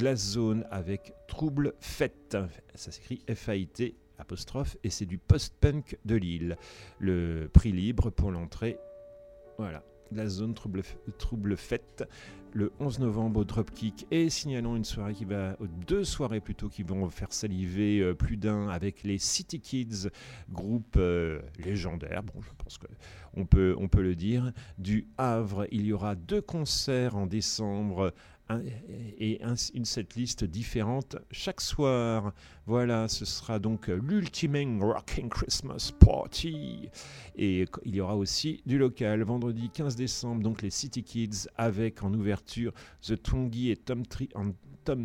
Glass 0.00 0.30
Zone 0.30 0.64
avec 0.70 1.12
Trouble 1.28 1.74
Fête. 1.78 2.34
Ça 2.74 2.90
s'écrit 2.90 3.22
F-A-I-T 3.30 3.94
apostrophe 4.16 4.78
et 4.82 4.88
c'est 4.88 5.04
du 5.04 5.18
post-punk 5.18 5.98
de 6.06 6.14
Lille. 6.14 6.56
Le 6.98 7.50
prix 7.52 7.70
libre 7.70 8.08
pour 8.08 8.30
l'entrée. 8.30 8.78
Voilà. 9.58 9.82
Glass 10.10 10.30
Zone 10.30 10.54
Trouble, 10.54 10.84
Trouble 11.18 11.54
Fête 11.54 12.08
le 12.52 12.72
11 12.80 12.98
novembre 13.00 13.40
au 13.40 13.44
Dropkick 13.44 14.06
et 14.10 14.30
signalons 14.30 14.76
une 14.76 14.84
soirée 14.84 15.14
qui 15.14 15.24
va, 15.24 15.56
deux 15.86 16.04
soirées 16.04 16.40
plutôt 16.40 16.68
qui 16.68 16.82
vont 16.82 17.08
faire 17.10 17.32
saliver 17.32 18.00
euh, 18.00 18.14
plus 18.14 18.36
d'un 18.36 18.68
avec 18.68 19.02
les 19.02 19.18
City 19.18 19.60
Kids, 19.60 20.08
groupe 20.50 20.96
euh, 20.96 21.40
légendaire, 21.58 22.22
bon 22.22 22.40
je 22.40 22.50
pense 22.58 22.78
que 22.78 22.86
on 23.34 23.46
peut, 23.46 23.76
on 23.78 23.88
peut 23.88 24.02
le 24.02 24.16
dire, 24.16 24.52
du 24.78 25.06
Havre. 25.16 25.66
Il 25.70 25.86
y 25.86 25.92
aura 25.92 26.16
deux 26.16 26.42
concerts 26.42 27.16
en 27.16 27.26
décembre 27.26 28.12
et 29.18 29.38
un- 29.42 29.54
une 29.74 29.84
setlist 29.84 30.44
différente 30.44 31.16
chaque 31.30 31.60
soir. 31.60 32.32
Voilà, 32.66 33.08
ce 33.08 33.24
sera 33.24 33.58
donc 33.58 33.88
l'Ultimate 33.88 34.80
Rocking 34.82 35.28
Christmas 35.28 35.92
Party. 35.98 36.88
Et 37.36 37.64
il 37.84 37.94
y 37.94 38.00
aura 38.00 38.16
aussi 38.16 38.62
du 38.66 38.78
local. 38.78 39.22
Vendredi 39.22 39.70
15 39.70 39.96
décembre, 39.96 40.42
donc 40.42 40.62
les 40.62 40.70
City 40.70 41.02
Kids 41.02 41.48
avec 41.56 42.02
en 42.02 42.12
ouverture 42.14 42.72
The 43.02 43.20
Tongi 43.22 43.70
et 43.70 43.76
Tom, 43.76 44.02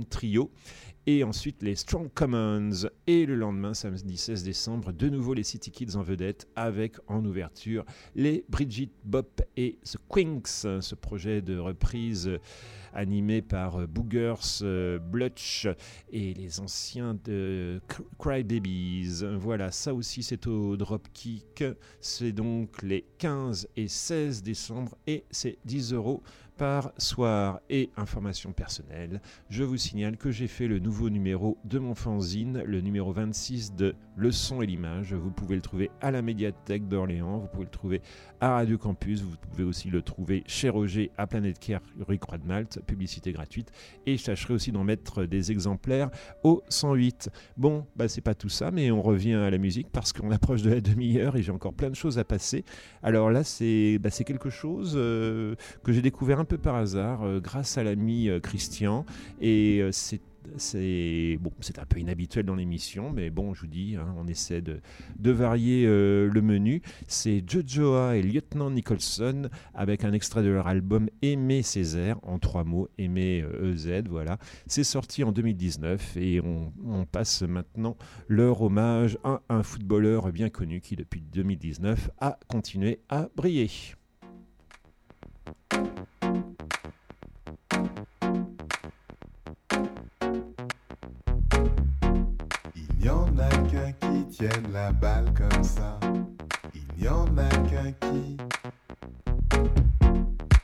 Trio. 0.09 0.51
Et 1.07 1.23
ensuite 1.23 1.61
les 1.61 1.75
Strong 1.75 2.09
Commons. 2.15 2.87
Et 3.05 3.27
le 3.27 3.35
lendemain, 3.35 3.75
samedi 3.75 4.17
16 4.17 4.43
décembre, 4.43 4.91
de 4.91 5.07
nouveau 5.09 5.35
les 5.35 5.43
City 5.43 5.69
Kids 5.69 5.95
en 5.95 6.01
vedette 6.01 6.47
avec 6.55 6.95
en 7.07 7.23
ouverture 7.25 7.85
les 8.15 8.43
Bridget 8.49 8.89
Bop 9.03 9.41
et 9.55 9.77
The 9.83 9.97
Quinks. 10.09 10.47
Ce 10.81 10.95
projet 10.95 11.43
de 11.43 11.59
reprise 11.59 12.31
animé 12.95 13.41
par 13.41 13.81
euh, 13.81 13.87
Boogers, 13.87 14.61
euh, 14.63 14.97
Blutch 14.99 15.67
et 16.11 16.33
les 16.33 16.59
anciens 16.59 17.17
de 17.25 17.79
Cry- 17.87 18.03
Cry 18.17 18.43
Babies. 18.43 19.23
Voilà, 19.37 19.71
ça 19.71 19.93
aussi 19.93 20.23
c'est 20.23 20.47
au 20.47 20.75
Dropkick. 20.77 21.63
C'est 21.99 22.31
donc 22.31 22.81
les 22.81 23.05
15 23.19 23.67
et 23.75 23.87
16 23.87 24.41
décembre 24.43 24.95
et 25.07 25.25
c'est 25.29 25.57
10 25.65 25.93
euros 25.93 26.23
par 26.57 26.91
soir. 26.97 27.59
Et 27.69 27.89
information 27.97 28.51
personnelle, 28.51 29.21
je 29.49 29.63
vous 29.63 29.77
signale 29.77 30.17
que 30.17 30.31
j'ai 30.31 30.47
fait 30.47 30.67
le 30.67 30.79
nouveau 30.79 31.09
numéro 31.09 31.57
de 31.63 31.79
mon 31.79 31.95
fanzine, 31.95 32.61
le 32.65 32.81
numéro 32.81 33.11
26 33.11 33.75
de 33.75 33.95
Le 34.15 34.31
son 34.31 34.61
et 34.61 34.65
l'image. 34.65 35.13
Vous 35.13 35.31
pouvez 35.31 35.55
le 35.55 35.61
trouver 35.61 35.89
à 36.01 36.11
la 36.11 36.21
médiathèque 36.21 36.87
d'Orléans, 36.87 37.39
vous 37.39 37.47
pouvez 37.47 37.65
le 37.65 37.71
trouver 37.71 38.01
à 38.41 38.51
Radio 38.55 38.77
Campus, 38.77 39.21
vous 39.21 39.35
pouvez 39.51 39.63
aussi 39.63 39.89
le 39.89 40.01
trouver 40.01 40.43
chez 40.47 40.69
Roger 40.69 41.11
à 41.17 41.27
Planète 41.27 41.59
Care, 41.59 41.81
rue 42.07 42.19
Croix 42.19 42.37
de 42.37 42.45
Malte, 42.45 42.79
publicité 42.85 43.31
gratuite. 43.31 43.71
Et 44.05 44.17
je 44.17 44.25
tâcherai 44.25 44.53
aussi 44.53 44.71
d'en 44.71 44.83
mettre 44.83 45.25
des 45.25 45.51
exemplaires 45.51 46.09
au 46.43 46.63
108. 46.69 47.29
Bon, 47.57 47.85
bah 47.95 48.07
c'est 48.07 48.21
pas 48.21 48.35
tout 48.35 48.49
ça, 48.49 48.71
mais 48.71 48.91
on 48.91 49.01
revient 49.01 49.33
à 49.33 49.49
la 49.49 49.57
musique 49.57 49.87
parce 49.91 50.13
qu'on 50.13 50.31
approche 50.31 50.61
de 50.61 50.69
la 50.69 50.81
demi-heure 50.81 51.35
et 51.35 51.41
j'ai 51.41 51.51
encore 51.51 51.73
plein 51.73 51.89
de 51.89 51.95
choses 51.95 52.19
à 52.19 52.23
passer. 52.23 52.65
Alors 53.01 53.31
là, 53.31 53.43
c'est 53.43 53.97
bah, 53.99 54.09
quelque 54.25 54.49
chose 54.49 54.93
euh, 54.95 55.55
que 55.83 55.91
j'ai 55.91 56.01
découvert 56.01 56.39
un 56.39 56.44
peu 56.45 56.57
par 56.57 56.75
hasard 56.75 57.23
euh, 57.23 57.39
grâce 57.39 57.77
à 57.77 57.83
l'ami 57.83 58.29
euh, 58.29 58.39
Christian. 58.39 59.05
Et 59.41 59.79
euh, 59.81 59.91
c'est 59.91 60.21
c'est 60.57 61.39
bon, 61.41 61.51
c'est 61.59 61.79
un 61.79 61.85
peu 61.85 61.99
inhabituel 61.99 62.45
dans 62.45 62.53
l'émission, 62.53 63.11
mais 63.11 63.31
bon, 63.31 63.55
je 63.55 63.61
vous 63.61 63.67
dis, 63.67 63.95
hein, 63.99 64.13
on 64.15 64.27
essaie 64.27 64.61
de, 64.61 64.79
de 65.17 65.31
varier 65.31 65.87
le 65.87 66.39
menu. 66.39 66.83
C'est 67.07 67.43
Jojoa 67.49 68.17
et 68.17 68.21
Lieutenant 68.21 68.69
Nicholson 68.69 69.49
avec 69.73 70.03
un 70.03 70.13
extrait 70.13 70.43
de 70.43 70.49
leur 70.49 70.67
album 70.67 71.09
Aimer 71.23 71.63
Césaire, 71.63 72.19
en 72.21 72.37
trois 72.37 72.63
mots, 72.63 72.87
Aimer 72.99 73.43
EZ, 73.63 74.03
voilà. 74.07 74.37
C'est 74.67 74.83
sorti 74.83 75.23
en 75.23 75.31
2019 75.31 76.15
et 76.17 76.41
on 76.41 77.05
passe 77.11 77.41
maintenant 77.41 77.97
leur 78.27 78.61
hommage 78.61 79.17
à 79.23 79.41
un 79.49 79.63
footballeur 79.63 80.31
bien 80.31 80.49
connu 80.49 80.79
qui, 80.79 80.95
depuis 80.95 81.21
2019, 81.21 82.11
a 82.19 82.37
continué 82.47 82.99
à 83.09 83.29
briller. 83.35 83.95
Il 92.75 92.87
n'y 92.99 93.09
en 93.09 93.37
a 93.37 93.49
qu'un 93.69 93.91
qui 93.93 94.25
tienne 94.27 94.71
la 94.73 94.91
balle 94.91 95.33
comme 95.33 95.63
ça. 95.63 95.99
Il 96.73 96.85
n'y 97.01 97.07
en 97.07 97.25
a 97.37 97.49
qu'un 97.69 97.91
qui. 97.91 98.37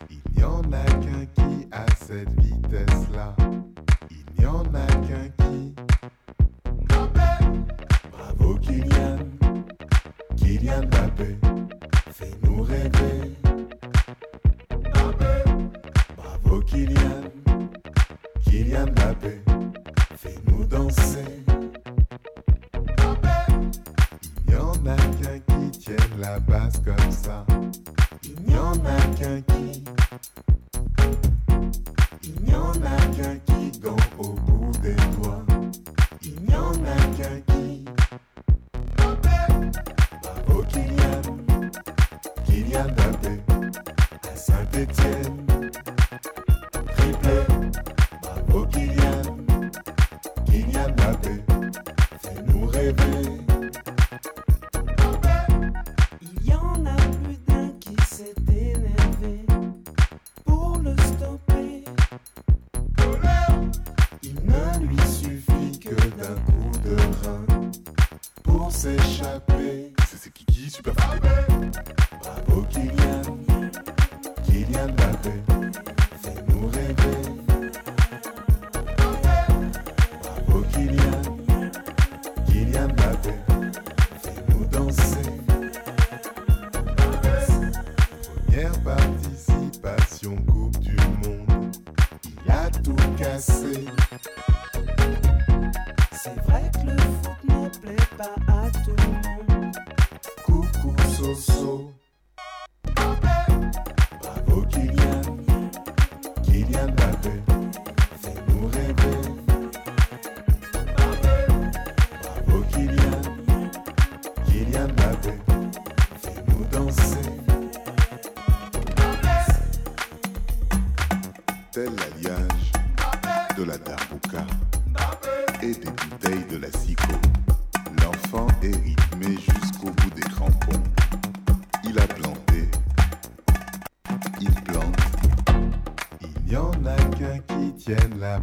Il 0.10 0.22
n'y 0.36 0.44
en 0.44 0.62
a 0.72 0.86
qu'un 0.86 1.26
qui 1.36 1.68
a 1.72 1.86
cette 2.04 2.30
vitesse-là. 2.40 3.36
Il 4.10 4.26
n'y 4.40 4.46
en 4.46 4.64
a 4.64 4.88
qu'un 5.08 5.30
qui. 5.38 5.76
Bravo 8.12 8.56
Kylian, 8.60 9.18
Kylian 10.36 10.82
Mbappé, 10.88 11.38
fais-nous 12.12 12.64
rêver. 12.64 13.21
Bravo 16.52 16.66
Kylian, 16.66 17.32
Kylian 18.44 18.88
Mbappé, 18.88 19.42
fais-nous 20.18 20.66
danser. 20.66 21.46
Il 24.46 24.54
n'y 24.54 24.56
en 24.58 24.86
a 24.86 24.98
qu'un 24.98 25.40
qui 25.40 25.80
tienne 25.80 26.20
la 26.20 26.42
basse 26.42 26.82
comme 26.84 27.10
ça. 27.10 27.46
Il 28.24 28.36
n'y 28.46 28.58
en 28.58 28.74
a 28.74 29.00
qu'un 29.18 29.40
qui. 29.40 29.82
Il 32.22 32.44
n'y 32.44 32.54
en 32.54 32.74
a 32.74 32.98
qu'un 33.16 33.38
qui 33.46 33.80
gant 33.80 33.96
au 34.20 34.34
bout 34.34 34.78
des 34.82 34.96
doigts. 35.16 35.46
Il 36.22 36.36
n'y 36.42 36.54
en 36.54 36.74
a 36.74 36.98
qu'un 37.16 37.40
qui. 37.48 37.86
Bravo 40.22 40.64
Kylian, 40.68 41.22
Kylian 42.46 42.88
Mbappé, 42.90 43.40
à 44.30 44.36
Saint-Étienne. 44.36 45.21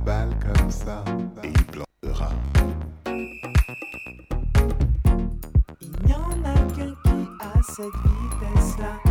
Balle 0.04 0.30
comme 0.40 0.70
ça 0.70 1.04
et 1.42 1.48
il 1.48 1.64
plantera. 1.64 2.30
Il 5.80 5.90
n'y 6.06 6.14
en 6.14 6.44
a 6.44 6.54
qu'un 6.74 6.94
qui 7.04 7.28
a 7.40 7.62
cette 7.62 7.84
vitesse-là. 7.84 9.07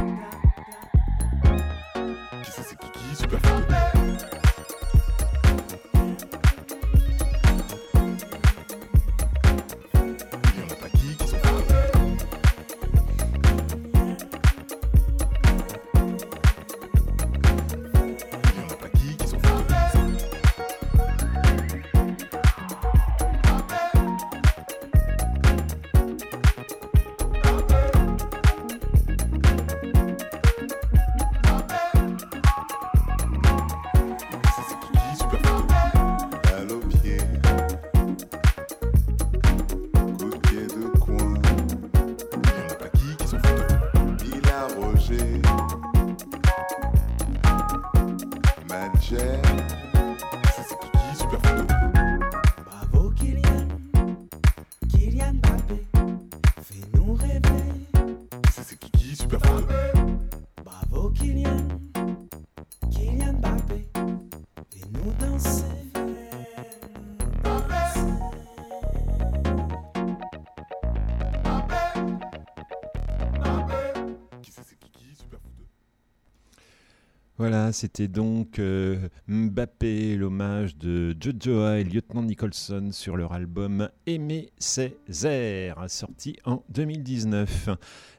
Voilà, 77.50 77.72
c'était 77.72 78.10
donc 78.10 78.60
euh, 78.60 79.08
Mbappé, 79.30 80.18
l'hommage 80.18 80.76
de 80.76 81.16
Jojoa 81.18 81.80
et 81.80 81.86
Lieutenant 81.86 82.24
Nicholson 82.24 82.90
sur 82.92 83.16
leur 83.16 83.32
album 83.32 83.88
Aimer 84.06 84.52
Césaire, 84.60 85.86
sorti 85.88 86.36
en 86.44 86.66
2019. 86.68 87.70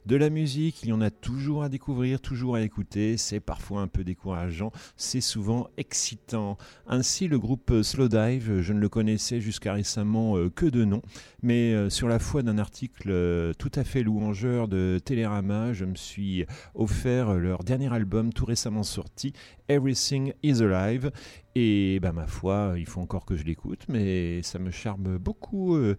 De 0.07 0.17
la 0.17 0.31
musique, 0.31 0.83
il 0.85 0.89
y 0.89 0.93
en 0.95 1.03
a 1.03 1.11
toujours 1.11 1.63
à 1.63 1.69
découvrir, 1.69 2.23
toujours 2.23 2.57
à 2.57 2.63
écouter, 2.63 3.19
c'est 3.19 3.41
parfois 3.41 3.83
un 3.83 3.89
peu 3.89 4.05
décourageant, 4.05 4.73
c'est 4.97 5.21
souvent 5.21 5.69
excitant. 5.77 6.57
Ainsi, 6.87 7.29
le 7.29 7.39
groupe 7.39 7.83
Slowdive, 7.83 8.63
je 8.63 8.73
ne 8.73 8.81
le 8.81 8.89
connaissais 8.89 9.43
jusqu'à 9.43 9.75
récemment 9.75 10.39
euh, 10.39 10.49
que 10.49 10.65
de 10.65 10.87
nom, 10.87 11.03
mais 11.43 11.75
euh, 11.75 11.91
sur 11.91 12.09
la 12.09 12.19
foi 12.19 12.43
d'un 12.43 12.57
article 12.57 13.53
tout 13.59 13.73
à 13.75 13.85
fait 13.85 14.03
louangeur 14.03 14.67
de 14.67 14.99
Télérama, 15.05 15.75
je 15.75 15.85
me 15.85 15.97
suis 15.97 16.47
offert 16.75 17.35
leur 17.35 17.63
dernier 17.63 17.93
album 17.93 18.33
tout 18.33 18.47
récemment 18.47 18.85
sorti 18.85 19.28
Everything 19.69 20.33
is 20.43 20.63
Alive. 20.63 21.11
Et 21.55 21.99
bah, 22.01 22.13
ma 22.13 22.27
foi, 22.27 22.75
il 22.77 22.87
faut 22.87 23.01
encore 23.01 23.25
que 23.25 23.37
je 23.37 23.45
l'écoute, 23.45 23.85
mais 23.89 24.43
ça 24.43 24.59
me 24.59 24.71
charme 24.71 25.19
beaucoup 25.19 25.77
euh, 25.77 25.97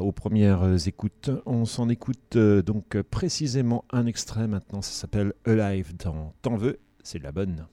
aux 0.00 0.12
premières 0.12 0.88
écoutes. 0.88 1.30
On 1.46 1.64
s'en 1.64 1.88
écoute 1.88 2.36
euh, 2.36 2.62
donc 2.62 3.00
précisément 3.02 3.84
un 3.90 4.06
extrait 4.06 4.48
maintenant, 4.48 4.82
ça 4.82 4.92
s'appelle 4.92 5.34
Alive 5.46 5.96
dans 5.96 6.34
T'en 6.42 6.56
veux, 6.56 6.80
c'est 7.02 7.18
de 7.18 7.24
la 7.24 7.32
bonne. 7.32 7.66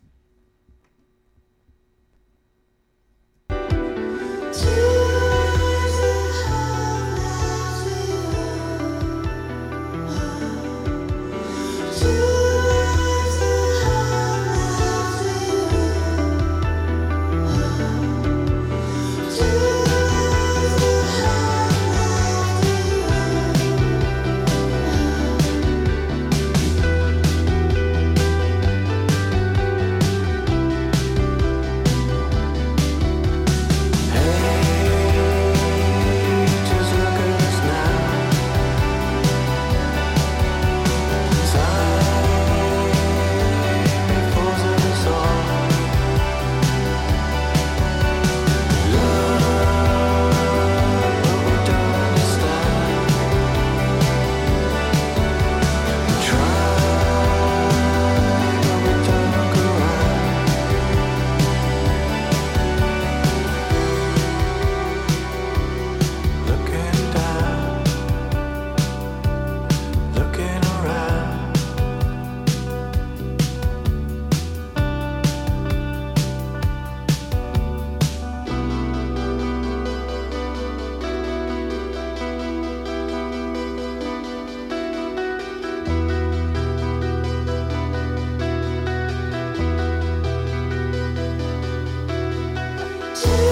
you. 93.25 93.48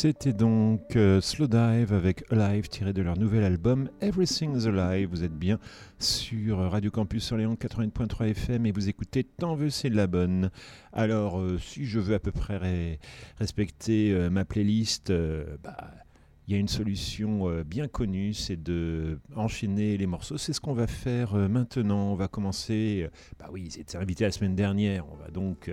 C'était 0.00 0.32
donc 0.32 0.94
euh, 0.94 1.20
Slow 1.20 1.48
Dive 1.48 1.92
avec 1.92 2.22
Alive 2.30 2.68
tiré 2.68 2.92
de 2.92 3.02
leur 3.02 3.18
nouvel 3.18 3.42
album 3.42 3.90
Everything's 4.00 4.66
Alive. 4.66 5.08
Vous 5.08 5.24
êtes 5.24 5.36
bien 5.36 5.58
sur 5.98 6.58
Radio 6.70 6.92
Campus 6.92 7.32
Orléans 7.32 7.56
80.3 7.56 8.28
FM 8.28 8.66
et 8.66 8.70
vous 8.70 8.88
écoutez 8.88 9.24
Tant 9.24 9.56
veux 9.56 9.70
c'est 9.70 9.90
de 9.90 9.96
la 9.96 10.06
bonne. 10.06 10.52
Alors 10.92 11.40
euh, 11.40 11.58
si 11.58 11.84
je 11.84 11.98
veux 11.98 12.14
à 12.14 12.20
peu 12.20 12.30
près 12.30 13.00
respecter 13.40 14.12
euh, 14.12 14.30
ma 14.30 14.44
playlist, 14.44 15.12
bah, 15.64 15.76
il 16.46 16.52
y 16.52 16.56
a 16.56 16.60
une 16.60 16.68
solution 16.68 17.50
bien 17.66 17.88
connue, 17.88 18.34
c'est 18.34 18.62
de 18.62 19.18
enchaîner 19.34 19.96
les 19.96 20.06
morceaux. 20.06 20.38
C'est 20.38 20.52
ce 20.52 20.60
qu'on 20.60 20.74
va 20.74 20.86
faire 20.86 21.34
maintenant. 21.34 22.12
On 22.12 22.14
va 22.14 22.28
commencer. 22.28 23.08
bah 23.40 23.48
oui, 23.50 23.66
c'était 23.68 23.98
invité 23.98 24.22
la 24.22 24.30
semaine 24.30 24.54
dernière. 24.54 25.06
On 25.10 25.16
va 25.16 25.28
donc, 25.28 25.70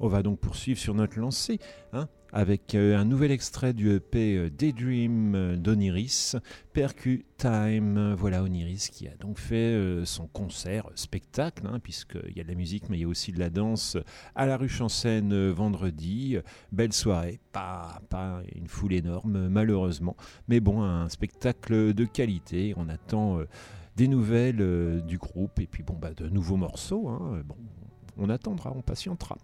on 0.00 0.08
va 0.08 0.24
donc 0.24 0.40
poursuivre 0.40 0.80
sur 0.80 0.94
notre 0.94 1.18
lancée. 1.18 1.60
Hein 1.92 2.08
avec 2.32 2.74
euh, 2.74 2.96
un 2.96 3.04
nouvel 3.04 3.30
extrait 3.30 3.74
du 3.74 3.94
EP 3.94 4.36
euh, 4.36 4.50
Daydream 4.50 5.34
euh, 5.34 5.56
d'Oniris, 5.56 6.36
Percu 6.72 7.26
Time. 7.36 8.14
Voilà 8.14 8.42
Oniris 8.42 8.88
qui 8.90 9.06
a 9.06 9.14
donc 9.16 9.38
fait 9.38 9.76
son 10.04 10.26
concert, 10.28 10.88
spectacle, 10.94 11.66
hein, 11.66 11.78
puisqu'il 11.80 12.36
y 12.36 12.40
a 12.40 12.44
de 12.44 12.48
la 12.48 12.54
musique, 12.54 12.88
mais 12.88 12.98
il 12.98 13.00
y 13.02 13.04
a 13.04 13.08
aussi 13.08 13.32
de 13.32 13.38
la 13.38 13.50
danse 13.50 13.98
à 14.34 14.46
la 14.46 14.56
rue 14.56 14.68
Chansen 14.68 15.50
vendredi. 15.50 16.36
Belle 16.70 16.92
soirée, 16.92 17.40
pas, 17.52 18.00
pas 18.08 18.42
une 18.54 18.68
foule 18.68 18.94
énorme, 18.94 19.48
malheureusement, 19.48 20.16
mais 20.48 20.60
bon, 20.60 20.82
un 20.82 21.08
spectacle 21.08 21.92
de 21.92 22.04
qualité. 22.04 22.74
On 22.76 22.88
attend 22.88 23.40
des 23.96 24.08
nouvelles 24.08 25.02
du 25.04 25.18
groupe 25.18 25.58
et 25.58 25.66
puis 25.66 25.82
bon, 25.82 25.94
bah, 26.00 26.14
de 26.14 26.28
nouveaux 26.28 26.56
morceaux. 26.56 27.08
Hein. 27.08 27.42
Bon, 27.44 27.56
on 28.16 28.28
attendra, 28.28 28.72
on 28.74 28.82
patientera. 28.82 29.36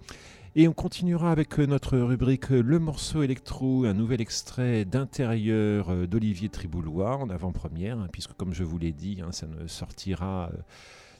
Et 0.60 0.66
on 0.66 0.72
continuera 0.72 1.30
avec 1.30 1.60
euh, 1.60 1.66
notre 1.66 1.96
rubrique 1.96 2.50
euh, 2.50 2.60
Le 2.64 2.80
morceau 2.80 3.22
électro, 3.22 3.84
un 3.84 3.94
nouvel 3.94 4.20
extrait 4.20 4.84
d'intérieur 4.84 5.90
euh, 5.90 6.08
d'Olivier 6.08 6.48
Triboulois 6.48 7.16
en 7.16 7.30
avant-première, 7.30 7.96
hein, 7.96 8.08
puisque 8.10 8.32
comme 8.32 8.52
je 8.52 8.64
vous 8.64 8.76
l'ai 8.76 8.90
dit, 8.90 9.20
hein, 9.24 9.30
ça 9.30 9.46
ne 9.46 9.68
sortira 9.68 10.50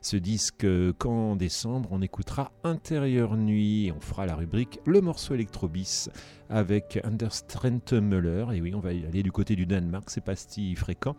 ce 0.01 0.17
disque 0.17 0.67
qu'en 0.99 1.37
décembre. 1.37 1.89
On 1.93 2.03
écoutera 2.03 2.51
Intérieur 2.65 3.37
Nuit 3.37 3.93
on 3.97 4.01
fera 4.01 4.27
la 4.27 4.35
rubrique 4.35 4.81
Le 4.87 5.01
morceau 5.01 5.35
électro 5.35 5.69
bis 5.69 6.11
avec 6.51 6.99
Anders 7.05 7.45
Müller. 7.93 8.47
Et 8.55 8.61
oui, 8.61 8.75
on 8.75 8.81
va 8.81 8.89
aller 8.89 9.23
du 9.23 9.31
côté 9.31 9.55
du 9.55 9.67
Danemark, 9.67 10.11
c'est 10.11 10.21
pas 10.21 10.35
si 10.35 10.75
fréquent 10.75 11.15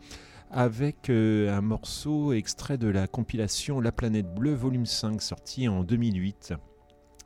avec 0.52 1.10
un 1.10 1.62
morceau 1.62 2.34
extrait 2.34 2.78
de 2.78 2.90
la 2.90 3.08
compilation 3.08 3.80
La 3.80 3.94
planète 3.94 4.34
bleue 4.34 4.56
volume 4.56 4.88
5 4.88 5.22
sorti 5.22 5.70
en 5.70 5.86
2008. 5.86 6.56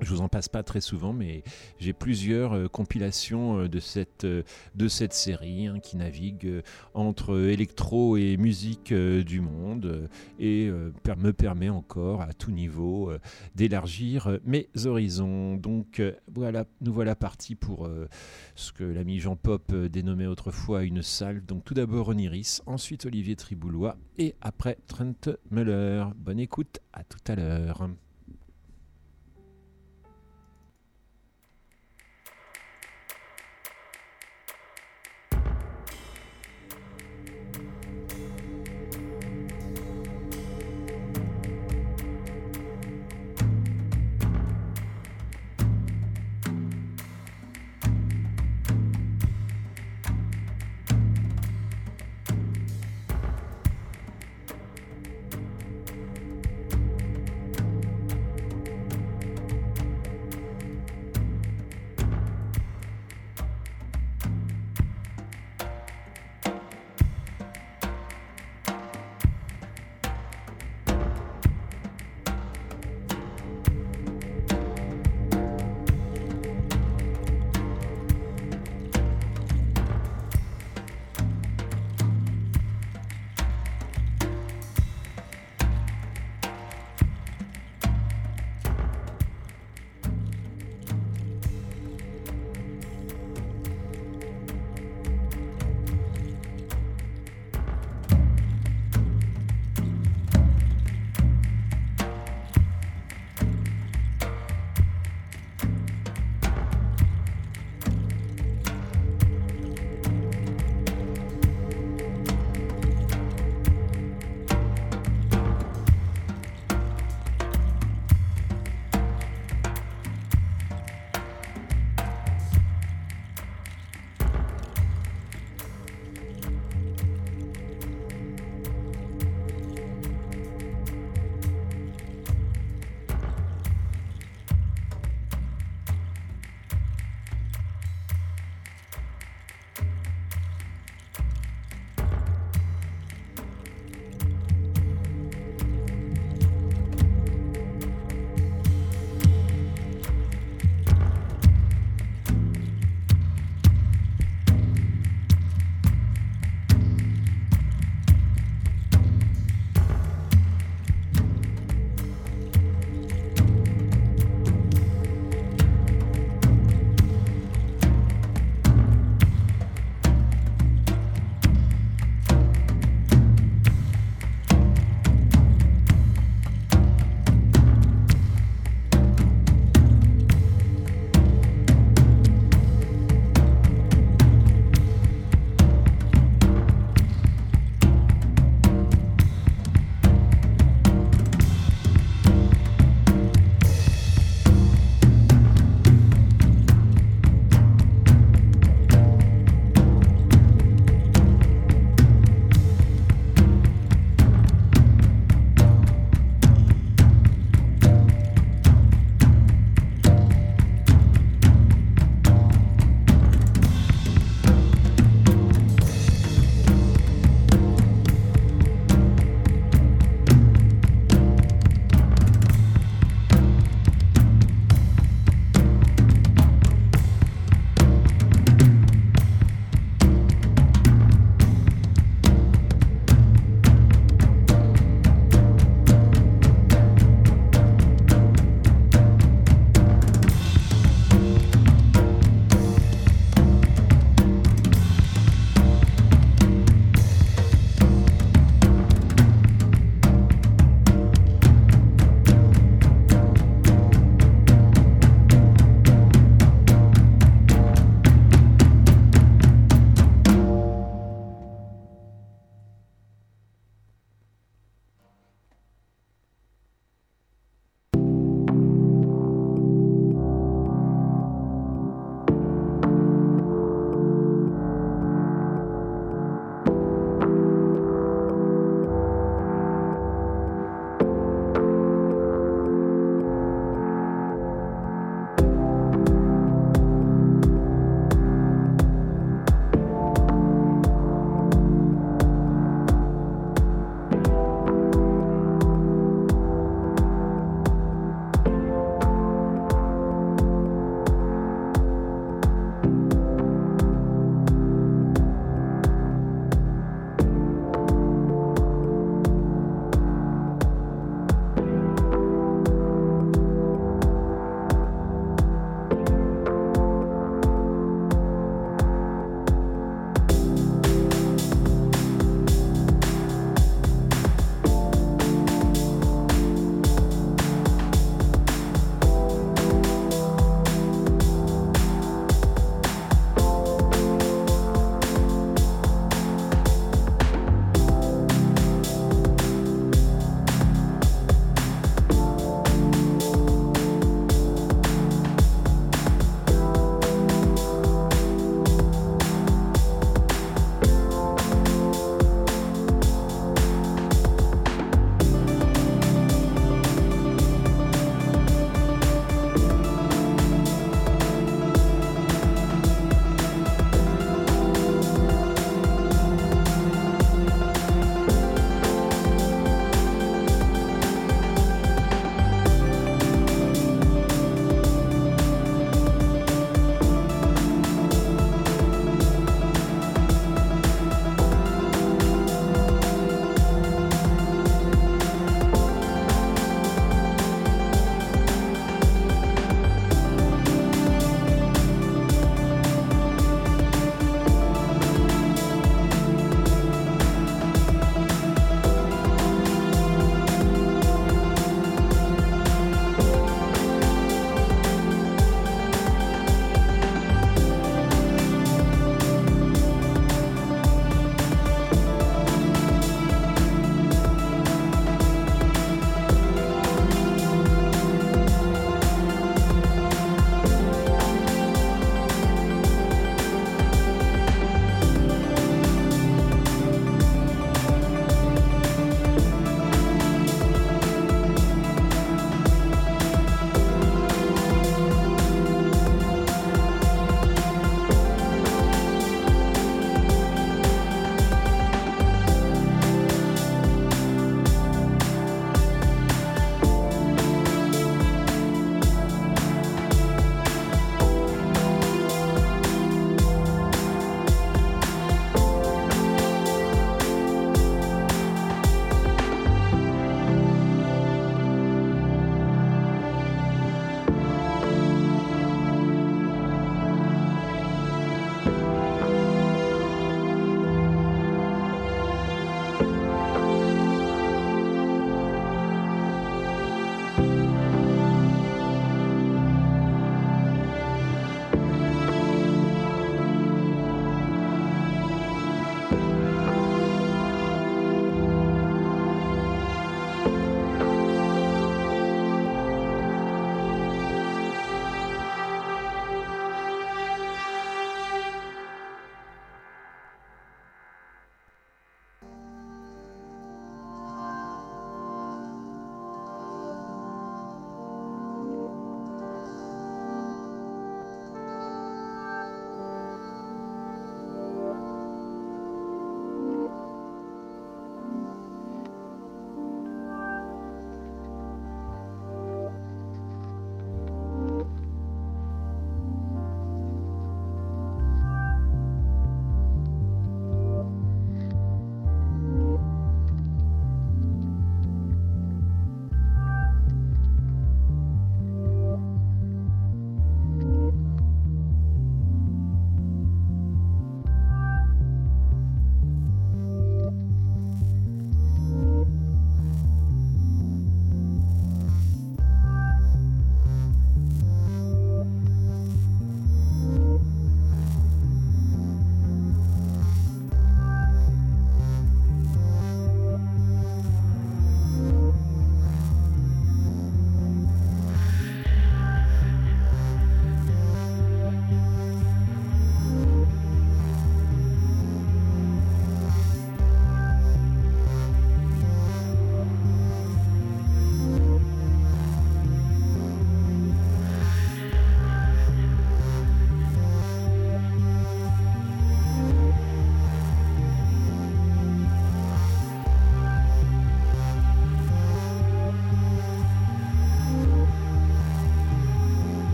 Je 0.00 0.08
vous 0.08 0.20
en 0.20 0.28
passe 0.28 0.48
pas 0.48 0.62
très 0.62 0.80
souvent, 0.80 1.12
mais 1.12 1.44
j'ai 1.78 1.92
plusieurs 1.92 2.54
euh, 2.54 2.66
compilations 2.66 3.60
euh, 3.60 3.68
de 3.68 3.78
cette, 3.78 4.24
euh, 4.24 4.42
de 4.74 4.88
cette 4.88 5.12
série 5.12 5.66
hein, 5.66 5.78
qui 5.80 5.96
navigue 5.96 6.62
entre 6.94 7.38
électro 7.48 8.16
et 8.16 8.36
musique 8.36 8.92
du 8.92 9.40
monde 9.40 10.08
et 10.38 10.70
me 10.70 11.32
permet 11.32 11.68
encore 11.68 12.22
à 12.22 12.32
tout 12.32 12.50
niveau 12.50 13.12
d'élargir 13.54 14.38
mes 14.44 14.68
horizons. 14.84 15.56
Donc 15.56 16.02
voilà, 16.32 16.64
nous 16.80 16.92
voilà 16.92 17.14
partis 17.14 17.54
pour 17.54 17.88
ce 18.54 18.72
que 18.72 18.84
l'ami 18.84 19.20
Jean 19.20 19.36
Pop 19.36 19.72
dénommait 19.74 20.26
autrefois 20.26 20.84
une 20.84 21.02
salle. 21.02 21.44
Donc 21.44 21.64
tout 21.64 21.74
d'abord 21.74 22.08
Oniris, 22.08 22.62
ensuite 22.66 23.06
Olivier 23.06 23.36
Triboulois 23.36 23.96
et 24.18 24.34
après 24.40 24.78
Trent 24.86 25.30
Muller. 25.50 26.04
Bonne 26.16 26.40
écoute, 26.40 26.80
à 26.92 27.04
tout 27.04 27.18
à 27.28 27.36
l'heure. 27.36 27.88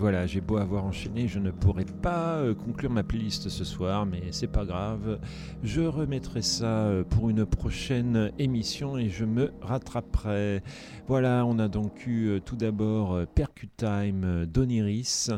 Voilà, 0.00 0.26
j'ai 0.26 0.40
beau 0.40 0.56
avoir 0.56 0.86
enchaîné, 0.86 1.28
je 1.28 1.38
ne 1.38 1.50
pourrai 1.50 1.84
pas 1.84 2.36
euh, 2.36 2.54
conclure 2.54 2.90
ma 2.90 3.02
playlist 3.02 3.50
ce 3.50 3.64
soir, 3.66 4.06
mais 4.06 4.22
c'est 4.30 4.46
pas 4.46 4.64
grave. 4.64 5.20
Je 5.62 5.82
remettrai 5.82 6.40
ça 6.40 6.86
euh, 6.86 7.04
pour 7.04 7.28
une 7.28 7.44
prochaine 7.44 8.32
émission 8.38 8.96
et 8.96 9.10
je 9.10 9.26
me 9.26 9.52
rattraperai. 9.60 10.62
Voilà, 11.06 11.44
on 11.44 11.58
a 11.58 11.68
donc 11.68 12.06
eu 12.06 12.28
euh, 12.28 12.40
tout 12.40 12.56
d'abord 12.56 13.26
Percutime 13.34 14.46
d'Oniris. 14.46 15.30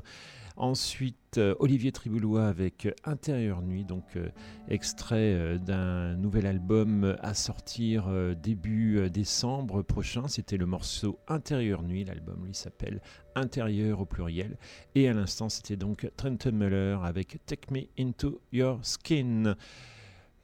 Ensuite, 0.62 1.38
euh, 1.38 1.56
Olivier 1.58 1.90
Triboulois 1.90 2.46
avec 2.46 2.88
Intérieur 3.02 3.62
Nuit, 3.62 3.82
donc 3.82 4.04
euh, 4.14 4.28
extrait 4.68 5.34
euh, 5.34 5.58
d'un 5.58 6.14
nouvel 6.14 6.46
album 6.46 7.16
à 7.20 7.34
sortir 7.34 8.08
début 8.40 9.10
décembre 9.10 9.82
prochain. 9.82 10.28
C'était 10.28 10.56
le 10.56 10.66
morceau 10.66 11.18
Intérieur 11.26 11.82
Nuit. 11.82 12.04
L'album 12.04 12.46
lui 12.46 12.54
s'appelle 12.54 13.02
Intérieur 13.34 14.02
au 14.02 14.04
pluriel. 14.04 14.56
Et 14.94 15.08
à 15.08 15.14
l'instant, 15.14 15.48
c'était 15.48 15.74
donc 15.74 16.08
Trenton 16.16 16.52
Muller 16.52 16.96
avec 17.02 17.44
Take 17.44 17.74
Me 17.74 17.88
Into 17.98 18.40
Your 18.52 18.78
Skin. 18.82 19.56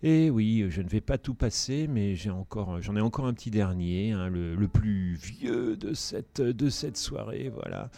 Et 0.04 0.30
oui, 0.30 0.64
je 0.68 0.80
ne 0.80 0.88
vais 0.88 1.00
pas 1.00 1.18
tout 1.18 1.34
passer, 1.34 1.88
mais 1.88 2.14
j'ai 2.14 2.30
encore, 2.30 2.80
j'en 2.80 2.94
ai 2.94 3.00
encore 3.00 3.26
un 3.26 3.34
petit 3.34 3.50
dernier, 3.50 4.12
hein, 4.12 4.28
le, 4.28 4.68
plus 4.68 5.14
vieux 5.14 5.76
de 5.76 5.92
cette, 5.92 6.40
de 6.40 6.70
cette 6.70 6.96
soirée. 6.96 7.50
Voilà, 7.52 7.90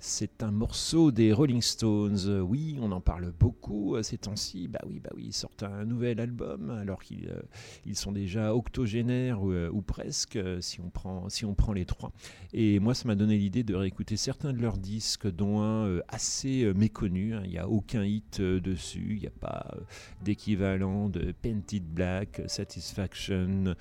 c'est 0.00 0.44
un 0.44 0.52
morceau 0.52 1.10
des 1.10 1.32
Rolling 1.32 1.60
Stones. 1.60 2.40
Oui, 2.48 2.76
on 2.80 2.92
en 2.92 3.00
parle 3.00 3.32
beaucoup 3.32 3.96
euh, 3.96 4.04
ces 4.04 4.18
temps-ci. 4.18 4.68
Bah 4.68 4.78
oui, 4.86 5.00
bah 5.00 5.10
oui, 5.16 5.24
ils 5.26 5.32
sortent 5.32 5.64
un 5.64 5.84
nouvel 5.84 6.20
album 6.20 6.70
alors 6.70 7.02
qu'ils 7.02 7.28
euh, 7.28 7.42
ils 7.84 7.96
sont 7.96 8.12
déjà 8.12 8.54
octogénaires 8.54 9.42
ou, 9.42 9.50
euh, 9.50 9.72
presque, 9.84 10.38
si 10.60 10.80
on 10.80 10.90
prend, 10.90 11.28
si 11.28 11.44
on 11.44 11.54
prend 11.54 11.72
les 11.72 11.84
trois. 11.84 12.12
Et 12.52 12.78
moi, 12.78 12.94
ça 12.94 13.08
m'a 13.08 13.16
donné 13.16 13.36
l'idée 13.36 13.64
de 13.64 13.74
réécouter 13.74 14.16
certains 14.16 14.52
de 14.52 14.60
leurs 14.60 14.78
disques, 14.78 15.26
dont 15.28 15.60
un 15.62 15.98
assez 16.06 16.72
méconnu. 16.74 17.34
hein. 17.34 17.42
Il 17.44 17.50
n'y 17.50 17.58
a 17.58 17.68
aucun 17.68 18.04
hit 18.04 18.40
dessus, 18.40 19.14
il 19.14 19.20
n'y 19.20 19.26
a 19.26 19.32
pas 19.40 19.74
d'équivalent 20.22 21.08
de 21.08 21.32
Painted 21.48 21.94
Black, 21.94 22.42
Satisfaction 22.46 23.74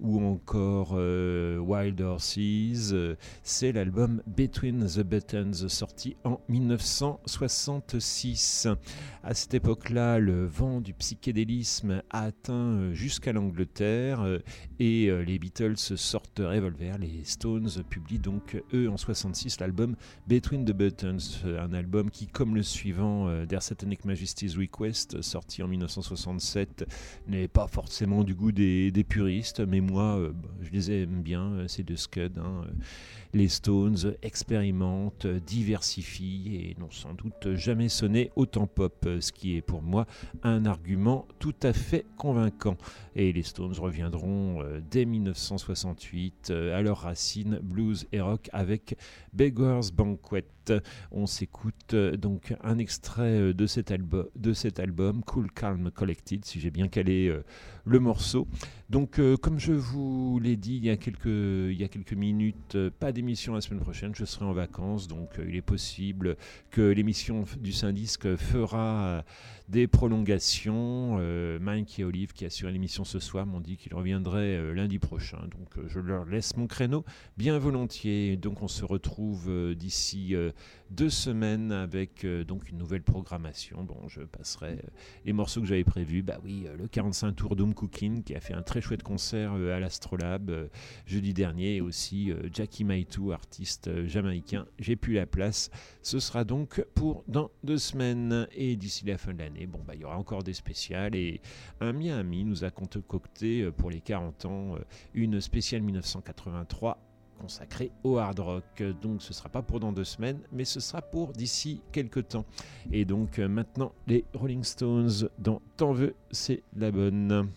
ou 0.00 0.24
encore 0.24 0.92
euh, 0.94 1.58
Wild 1.58 2.00
Horses. 2.00 2.94
C'est 3.42 3.72
l'album 3.72 4.22
Between 4.28 4.86
the 4.86 5.00
Buttons 5.00 5.68
sorti 5.68 6.16
en 6.22 6.40
1966. 6.48 8.68
À 9.24 9.34
cette 9.34 9.54
époque-là, 9.54 10.20
le 10.20 10.46
vent 10.46 10.80
du 10.80 10.94
psychédélisme 10.94 12.04
a 12.10 12.22
atteint 12.22 12.52
euh, 12.52 12.94
jusqu'à 12.94 13.32
l'Angleterre 13.32 14.20
euh, 14.20 14.38
et 14.80 15.10
euh, 15.10 15.22
les 15.22 15.38
Beatles 15.38 15.76
sortent 15.76 16.40
Revolver. 16.40 16.96
Les 16.98 17.22
Stones 17.24 17.68
publient 17.88 18.18
donc 18.18 18.60
eux 18.72 18.88
en 18.88 18.96
66 18.96 19.60
l'album 19.60 19.94
Between 20.26 20.64
the 20.64 20.72
Buttons, 20.72 21.18
euh, 21.44 21.62
un 21.62 21.74
album 21.74 22.10
qui, 22.10 22.26
comme 22.26 22.54
le 22.54 22.62
suivant 22.62 23.28
euh, 23.28 23.44
Their 23.44 23.62
Satanic 23.62 24.06
Majesty's 24.06 24.56
Request, 24.56 25.20
sorti 25.20 25.62
en 25.62 25.68
1967, 25.68 26.86
n'est 27.28 27.46
pas 27.46 27.68
forcément 27.68 28.24
du 28.24 28.34
goût 28.34 28.52
des, 28.52 29.04
puristes, 29.06 29.60
mais 29.60 29.80
moi, 29.80 30.30
bah, 30.32 30.48
je 30.62 30.70
les 30.70 30.90
aime 31.02 31.22
bien, 31.22 31.52
euh, 31.52 31.68
ces 31.68 31.82
deux 31.82 31.96
scuds. 31.96 32.38
hein. 32.38 32.64
Les 33.32 33.48
Stones 33.48 34.16
expérimentent, 34.22 35.26
diversifient 35.26 36.56
et 36.56 36.76
n'ont 36.80 36.90
sans 36.90 37.14
doute 37.14 37.54
jamais 37.54 37.88
sonné 37.88 38.32
autant 38.34 38.66
pop, 38.66 39.08
ce 39.20 39.30
qui 39.30 39.56
est 39.56 39.62
pour 39.62 39.82
moi 39.82 40.06
un 40.42 40.66
argument 40.66 41.28
tout 41.38 41.54
à 41.62 41.72
fait 41.72 42.06
convaincant. 42.16 42.76
Et 43.14 43.32
les 43.32 43.44
Stones 43.44 43.74
reviendront 43.78 44.62
euh, 44.62 44.80
dès 44.90 45.04
1968 45.04 46.50
euh, 46.50 46.76
à 46.76 46.82
leurs 46.82 46.98
racines 46.98 47.60
blues 47.62 48.06
et 48.12 48.20
rock 48.20 48.48
avec 48.52 48.96
Beggar's 49.32 49.92
Banquet. 49.92 50.44
On 51.12 51.26
s'écoute 51.26 51.94
euh, 51.94 52.16
donc 52.16 52.54
un 52.62 52.78
extrait 52.78 53.40
euh, 53.40 53.54
de 53.54 53.66
cet, 53.66 53.90
albu- 53.90 54.28
de 54.36 54.52
cet 54.52 54.80
album, 54.80 55.22
Cool 55.24 55.50
Calm 55.50 55.90
Collected, 55.90 56.44
si 56.44 56.60
j'ai 56.60 56.70
bien 56.70 56.88
calé 56.88 57.28
euh, 57.28 57.44
le 57.84 57.98
morceau. 57.98 58.46
Donc, 58.90 59.20
comme 59.40 59.60
je 59.60 59.72
vous 59.72 60.40
l'ai 60.42 60.56
dit 60.56 60.76
il 60.76 60.84
y 60.84 60.90
a 60.90 60.96
quelques, 60.96 61.26
il 61.26 61.80
y 61.80 61.84
a 61.84 61.88
quelques 61.88 62.12
minutes, 62.12 62.76
pas 62.98 63.12
d'émission 63.12 63.54
la 63.54 63.60
semaine 63.60 63.78
prochaine, 63.80 64.12
je 64.16 64.24
serai 64.24 64.44
en 64.44 64.52
vacances, 64.52 65.06
donc 65.06 65.30
il 65.46 65.54
est 65.54 65.62
possible 65.62 66.36
que 66.72 66.80
l'émission 66.80 67.44
du 67.60 67.72
Saint-Disque 67.72 68.34
fera 68.34 69.24
des 69.70 69.86
prolongations. 69.86 71.18
Euh, 71.20 71.58
Mike 71.60 72.00
et 72.00 72.04
Olive, 72.04 72.32
qui 72.32 72.44
assurent 72.44 72.70
l'émission 72.70 73.04
ce 73.04 73.20
soir, 73.20 73.46
m'ont 73.46 73.60
dit 73.60 73.76
qu'ils 73.76 73.94
reviendraient 73.94 74.56
euh, 74.56 74.74
lundi 74.74 74.98
prochain, 74.98 75.38
donc 75.38 75.78
euh, 75.78 75.84
je 75.86 76.00
leur 76.00 76.24
laisse 76.24 76.56
mon 76.56 76.66
créneau 76.66 77.04
bien 77.36 77.58
volontiers. 77.58 78.36
Donc, 78.36 78.62
on 78.62 78.68
se 78.68 78.84
retrouve 78.84 79.74
d'ici 79.74 80.34
deux 80.90 81.10
semaines 81.10 81.72
avec 81.72 82.26
donc 82.46 82.68
une 82.68 82.78
nouvelle 82.78 83.02
programmation. 83.02 83.84
Bon, 83.84 84.08
je 84.08 84.22
passerai 84.22 84.78
les 85.24 85.32
morceaux 85.32 85.60
que 85.60 85.66
j'avais 85.66 85.84
prévus. 85.84 86.22
Bah 86.22 86.38
oui, 86.44 86.66
le 86.76 86.88
45 86.88 87.32
tour 87.32 87.56
Doom 87.56 87.74
Cooking 87.74 88.22
qui 88.22 88.34
a 88.34 88.40
fait 88.40 88.54
un 88.54 88.62
très 88.62 88.80
chouette 88.80 89.02
concert 89.02 89.52
à 89.52 89.80
l'Astrolabe 89.80 90.68
jeudi 91.06 91.32
dernier 91.32 91.76
et 91.76 91.80
aussi 91.80 92.32
Jackie 92.52 92.84
Maitou, 92.84 93.32
artiste 93.32 94.06
jamaïcain. 94.06 94.66
J'ai 94.78 94.96
plus 94.96 95.14
la 95.14 95.26
place. 95.26 95.70
Ce 96.02 96.18
sera 96.18 96.44
donc 96.44 96.84
pour 96.94 97.24
dans 97.28 97.50
deux 97.62 97.78
semaines 97.78 98.48
et 98.52 98.76
d'ici 98.76 99.04
la 99.06 99.18
fin 99.18 99.32
de 99.32 99.38
l'année. 99.38 99.59
Bon, 99.66 99.80
bah 99.86 99.94
il 99.94 100.00
y 100.00 100.04
aura 100.04 100.16
encore 100.16 100.42
des 100.42 100.52
spéciales 100.52 101.14
et 101.14 101.40
un 101.80 101.92
Miami 101.92 102.44
nous 102.44 102.64
a 102.64 102.70
concocté 102.70 103.62
euh, 103.62 103.70
pour 103.70 103.90
les 103.90 104.00
40 104.00 104.44
ans 104.44 104.74
euh, 104.76 104.78
une 105.14 105.40
spéciale 105.40 105.82
1983 105.82 106.98
consacrée 107.40 107.90
au 108.04 108.18
hard 108.18 108.38
rock. 108.40 108.82
Donc 109.00 109.22
ce 109.22 109.32
sera 109.32 109.48
pas 109.48 109.62
pour 109.62 109.80
dans 109.80 109.92
deux 109.92 110.04
semaines, 110.04 110.40
mais 110.52 110.64
ce 110.64 110.80
sera 110.80 111.02
pour 111.02 111.32
d'ici 111.32 111.80
quelques 111.92 112.28
temps. 112.28 112.44
Et 112.92 113.04
donc 113.04 113.38
euh, 113.38 113.48
maintenant 113.48 113.92
les 114.06 114.24
Rolling 114.34 114.64
Stones 114.64 115.28
dans 115.38 115.60
T'en 115.76 115.92
veux, 115.92 116.14
c'est 116.30 116.62
la 116.76 116.90
bonne. 116.90 117.48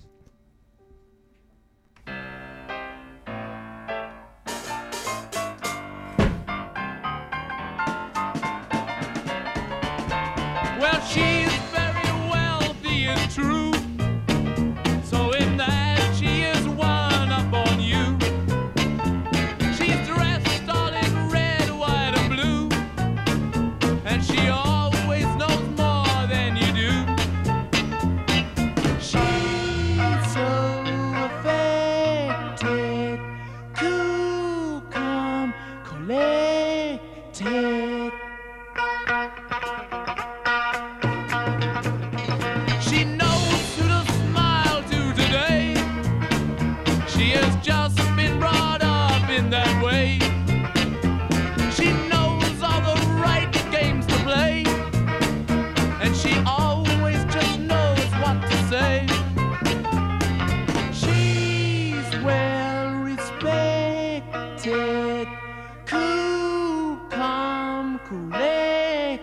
collected. 68.06 69.20